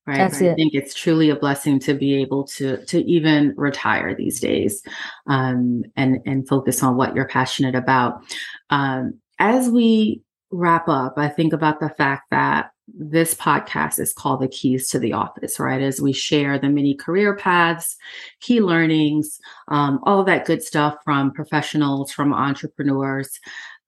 Right. 0.06 0.18
That's 0.18 0.42
I 0.42 0.48
it. 0.48 0.56
think 0.56 0.74
it's 0.74 0.94
truly 0.94 1.30
a 1.30 1.36
blessing 1.36 1.80
to 1.80 1.94
be 1.94 2.16
able 2.16 2.44
to 2.46 2.84
to 2.86 3.00
even 3.10 3.54
retire 3.56 4.14
these 4.14 4.40
days, 4.40 4.84
um, 5.28 5.84
and 5.96 6.20
and 6.26 6.48
focus 6.48 6.84
on 6.84 6.98
what 6.98 7.16
you're 7.16 7.28
passionate 7.28 7.76
about. 7.76 8.22
Um, 8.70 9.20
as 9.40 9.70
we 9.70 10.22
wrap 10.52 10.90
up, 10.90 11.14
I 11.18 11.30
think 11.30 11.54
about 11.54 11.80
the 11.80 11.90
fact 11.90 12.24
that 12.32 12.72
this 12.88 13.34
podcast 13.34 14.00
is 14.00 14.14
called 14.14 14.42
the 14.42 14.48
keys 14.48 14.90
to 14.90 15.00
the 15.00 15.14
office 15.14 15.60
right 15.60 15.82
as 15.82 16.02
we 16.02 16.12
share 16.12 16.60
the 16.60 16.70
many 16.70 16.94
career 16.94 17.36
paths 17.36 17.96
key 18.42 18.60
learnings 18.62 19.40
um, 19.70 20.00
all 20.04 20.24
that 20.24 20.46
good 20.46 20.62
stuff 20.62 20.96
from 21.04 21.32
professionals 21.32 22.12
from 22.12 22.34
entrepreneurs 22.34 23.40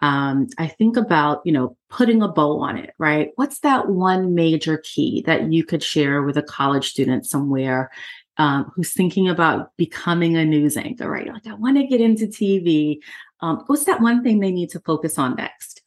um, 0.02 0.48
I 0.58 0.68
think 0.68 0.98
about, 0.98 1.42
you 1.46 1.52
know, 1.52 1.78
putting 1.90 2.22
a 2.22 2.28
bow 2.28 2.60
on 2.60 2.78
it, 2.78 2.94
right? 3.00 3.30
What's 3.38 3.60
that 3.60 3.90
one 3.90 4.36
major 4.36 4.78
key 4.84 5.24
that 5.26 5.52
you 5.52 5.64
could 5.64 5.82
share 5.82 6.22
with 6.22 6.38
a 6.38 6.44
college 6.44 6.90
student 6.90 7.26
somewhere 7.26 7.90
um, 8.38 8.72
who's 8.76 8.94
thinking 8.94 9.30
about 9.30 9.76
becoming 9.78 10.36
a 10.36 10.44
news 10.44 10.76
anchor, 10.76 11.10
right? 11.10 11.32
Like, 11.32 11.48
I 11.48 11.54
want 11.54 11.78
to 11.78 11.88
get 11.88 12.02
into 12.02 12.28
TV. 12.28 13.00
Um, 13.40 13.64
what's 13.68 13.86
that 13.86 14.02
one 14.02 14.24
thing 14.24 14.40
they 14.40 14.52
need 14.52 14.70
to 14.72 14.80
focus 14.82 15.18
on 15.18 15.36
next? 15.36 15.82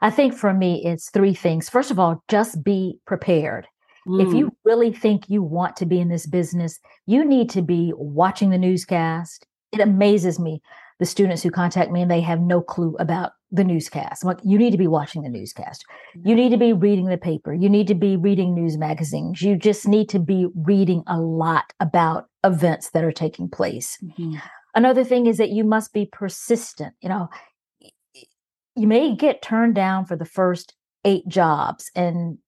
I 0.00 0.10
think 0.10 0.34
for 0.34 0.52
me, 0.52 0.84
it's 0.84 1.10
three 1.10 1.34
things. 1.34 1.68
First 1.68 1.90
of 1.90 1.98
all, 1.98 2.22
just 2.28 2.62
be 2.64 2.98
prepared. 3.06 3.66
If 4.18 4.28
Mm, 4.28 4.38
you 4.38 4.50
really 4.64 4.92
think 4.92 5.28
you 5.28 5.42
want 5.42 5.76
to 5.76 5.86
be 5.86 6.00
in 6.00 6.08
this 6.08 6.26
business, 6.26 6.78
you 7.06 7.24
need 7.24 7.50
to 7.50 7.62
be 7.62 7.92
watching 7.96 8.50
the 8.50 8.58
newscast. 8.58 9.46
It 9.72 9.80
amazes 9.80 10.38
me, 10.38 10.62
the 10.98 11.06
students 11.06 11.42
who 11.42 11.50
contact 11.50 11.90
me 11.90 12.02
and 12.02 12.10
they 12.10 12.20
have 12.22 12.40
no 12.40 12.60
clue 12.60 12.96
about 12.98 13.32
the 13.50 13.64
newscast. 13.64 14.22
I'm 14.22 14.28
like, 14.28 14.40
you 14.44 14.58
need 14.58 14.70
to 14.72 14.78
be 14.78 14.86
watching 14.86 15.22
the 15.22 15.28
newscast. 15.28 15.84
You 16.24 16.34
need 16.34 16.50
to 16.50 16.56
be 16.58 16.72
reading 16.72 17.06
the 17.06 17.16
paper. 17.18 17.52
You 17.54 17.68
need 17.68 17.86
to 17.88 17.94
be 17.94 18.16
reading 18.16 18.54
news 18.54 18.76
magazines. 18.76 19.40
You 19.42 19.56
just 19.56 19.86
need 19.86 20.08
to 20.10 20.18
be 20.18 20.46
reading 20.54 21.02
a 21.06 21.18
lot 21.20 21.72
about 21.80 22.26
events 22.44 22.90
that 22.90 23.04
are 23.04 23.12
taking 23.12 23.48
place. 23.48 23.98
mhm. 24.02 24.40
Another 24.74 25.04
thing 25.04 25.26
is 25.26 25.38
that 25.38 25.50
you 25.50 25.64
must 25.64 25.92
be 25.92 26.06
persistent. 26.06 26.94
You 27.00 27.08
know, 27.08 27.28
you 28.78 28.86
may 28.86 29.14
get 29.14 29.42
turned 29.42 29.74
down 29.74 30.06
for 30.06 30.16
the 30.16 30.24
first 30.24 30.74
eight 31.04 31.26
jobs 31.28 31.90
and 31.94 32.38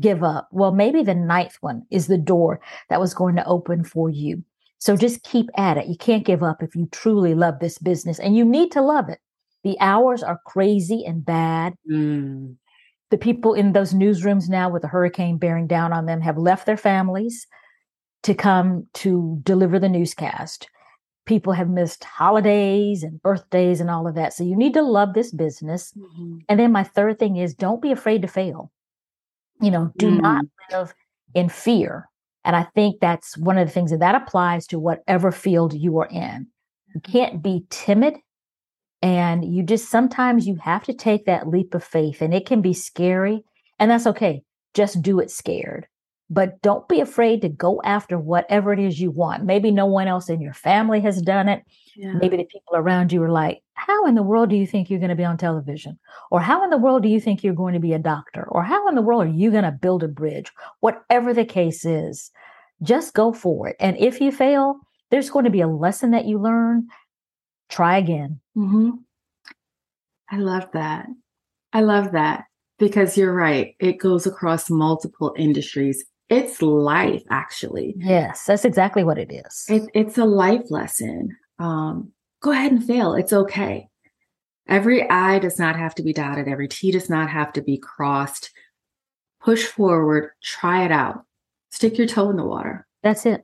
give 0.00 0.22
up. 0.22 0.48
Well, 0.52 0.72
maybe 0.72 1.02
the 1.02 1.14
ninth 1.14 1.56
one 1.60 1.82
is 1.90 2.06
the 2.06 2.18
door 2.18 2.60
that 2.90 3.00
was 3.00 3.14
going 3.14 3.36
to 3.36 3.46
open 3.46 3.84
for 3.84 4.10
you. 4.10 4.42
So 4.78 4.96
just 4.96 5.22
keep 5.22 5.48
at 5.56 5.76
it. 5.76 5.86
You 5.86 5.96
can't 5.96 6.26
give 6.26 6.42
up 6.42 6.62
if 6.62 6.76
you 6.76 6.88
truly 6.92 7.34
love 7.34 7.58
this 7.60 7.78
business 7.78 8.18
and 8.18 8.36
you 8.36 8.44
need 8.44 8.70
to 8.72 8.82
love 8.82 9.08
it. 9.08 9.18
The 9.64 9.76
hours 9.80 10.22
are 10.22 10.40
crazy 10.46 11.04
and 11.04 11.24
bad. 11.24 11.74
Mm, 11.90 12.56
The 13.10 13.18
people 13.18 13.54
in 13.54 13.72
those 13.72 13.92
newsrooms 13.92 14.48
now 14.48 14.70
with 14.70 14.82
the 14.82 14.88
hurricane 14.88 15.38
bearing 15.38 15.66
down 15.66 15.92
on 15.92 16.06
them 16.06 16.20
have 16.20 16.38
left 16.38 16.66
their 16.66 16.76
families 16.76 17.46
to 18.22 18.34
come 18.34 18.86
to 18.94 19.40
deliver 19.42 19.78
the 19.78 19.88
newscast. 19.88 20.68
People 21.28 21.52
have 21.52 21.68
missed 21.68 22.04
holidays 22.04 23.04
and 23.04 23.22
birthdays 23.22 23.80
and 23.80 23.90
all 23.90 24.08
of 24.08 24.16
that. 24.16 24.32
So 24.32 24.42
you 24.44 24.56
need 24.56 24.74
to 24.74 24.82
love 24.82 25.14
this 25.14 25.30
business. 25.30 25.92
mhm. 25.92 26.40
And 26.48 26.58
then 26.58 26.72
my 26.72 26.82
third 26.84 27.18
thing 27.18 27.36
is 27.36 27.54
don't 27.54 27.82
be 27.82 27.92
afraid 27.92 28.22
to 28.22 28.28
fail. 28.28 28.72
You 29.60 29.70
know, 29.70 29.92
do 29.98 30.10
not 30.10 30.44
live 30.72 30.94
in 31.34 31.48
fear. 31.50 32.08
And 32.44 32.56
I 32.56 32.64
think 32.74 33.00
that's 33.00 33.36
one 33.36 33.58
of 33.58 33.68
the 33.68 33.72
things 33.72 33.90
that 33.90 34.00
that 34.00 34.14
applies 34.14 34.66
to 34.68 34.78
whatever 34.78 35.30
field 35.32 35.74
you 35.74 35.98
are 35.98 36.08
in. 36.08 36.48
You 36.94 37.00
can't 37.00 37.42
be 37.42 37.66
timid. 37.70 38.16
And 39.02 39.44
you 39.44 39.62
just 39.62 39.90
sometimes 39.90 40.46
you 40.48 40.56
have 40.56 40.84
to 40.84 40.94
take 40.94 41.26
that 41.26 41.46
leap 41.48 41.74
of 41.74 41.84
faith 41.84 42.22
and 42.22 42.34
it 42.34 42.46
can 42.46 42.62
be 42.62 42.72
scary. 42.72 43.44
And 43.78 43.90
that's 43.90 44.06
okay. 44.06 44.42
Just 44.74 45.02
do 45.02 45.20
it 45.20 45.30
scared. 45.30 45.86
But 46.30 46.60
don't 46.60 46.86
be 46.88 47.00
afraid 47.00 47.40
to 47.42 47.48
go 47.48 47.80
after 47.84 48.18
whatever 48.18 48.72
it 48.72 48.78
is 48.78 49.00
you 49.00 49.10
want. 49.10 49.44
Maybe 49.44 49.70
no 49.70 49.86
one 49.86 50.08
else 50.08 50.28
in 50.28 50.40
your 50.42 50.52
family 50.52 51.00
has 51.00 51.22
done 51.22 51.48
it 51.48 51.62
Yeah. 51.96 52.12
maybe 52.14 52.36
the 52.36 52.44
people 52.44 52.74
around 52.76 53.12
you 53.12 53.22
are 53.22 53.30
like, 53.30 53.62
How 53.74 54.06
in 54.06 54.14
the 54.14 54.22
world 54.22 54.50
do 54.50 54.56
you 54.56 54.66
think 54.66 54.90
you're 54.90 54.98
going 55.00 55.08
to 55.08 55.14
be 55.16 55.24
on 55.24 55.38
television? 55.38 55.98
Or 56.30 56.40
how 56.40 56.62
in 56.64 56.70
the 56.70 56.76
world 56.76 57.02
do 57.02 57.08
you 57.08 57.18
think 57.20 57.42
you're 57.42 57.54
going 57.54 57.74
to 57.74 57.80
be 57.80 57.94
a 57.94 57.98
doctor? 57.98 58.44
Or 58.48 58.62
how 58.62 58.86
in 58.88 58.94
the 58.94 59.02
world 59.02 59.24
are 59.24 59.30
you 59.30 59.50
going 59.50 59.64
to 59.64 59.70
build 59.72 60.02
a 60.02 60.08
bridge? 60.08 60.52
Whatever 60.80 61.32
the 61.32 61.44
case 61.46 61.84
is, 61.86 62.30
just 62.82 63.14
go 63.14 63.32
for 63.32 63.66
it. 63.68 63.76
And 63.80 63.96
if 63.96 64.20
you 64.20 64.30
fail, 64.30 64.80
there's 65.10 65.30
going 65.30 65.46
to 65.46 65.50
be 65.50 65.62
a 65.62 65.66
lesson 65.68 66.10
that 66.10 66.26
you 66.26 66.38
learn. 66.38 66.88
try 67.70 67.96
again. 67.96 68.40
Mm-hmm. 68.56 68.90
I 70.30 70.36
love 70.36 70.68
that. 70.72 71.06
I 71.72 71.80
love 71.80 72.12
that 72.12 72.44
because 72.78 73.16
you're 73.16 73.34
right. 73.34 73.74
It 73.80 73.98
goes 73.98 74.26
across 74.26 74.68
multiple 74.70 75.34
industries. 75.38 76.04
It's 76.28 76.60
life, 76.60 77.22
actually. 77.30 77.94
Yes, 77.96 78.44
that's 78.44 78.64
exactly 78.64 79.02
what 79.02 79.18
it 79.18 79.32
is. 79.32 79.64
It, 79.68 79.90
it's 79.94 80.18
a 80.18 80.24
life 80.24 80.70
lesson. 80.70 81.36
Um, 81.58 82.12
go 82.40 82.52
ahead 82.52 82.72
and 82.72 82.84
fail. 82.84 83.14
It's 83.14 83.32
okay. 83.32 83.88
Every 84.68 85.08
I 85.08 85.38
does 85.38 85.58
not 85.58 85.76
have 85.76 85.94
to 85.94 86.02
be 86.02 86.12
dotted, 86.12 86.46
every 86.46 86.68
T 86.68 86.90
does 86.90 87.08
not 87.08 87.30
have 87.30 87.52
to 87.54 87.62
be 87.62 87.78
crossed. 87.78 88.50
Push 89.40 89.64
forward, 89.64 90.32
try 90.42 90.84
it 90.84 90.92
out, 90.92 91.24
stick 91.70 91.96
your 91.96 92.06
toe 92.06 92.28
in 92.28 92.36
the 92.36 92.44
water. 92.44 92.86
That's 93.02 93.24
it. 93.24 93.42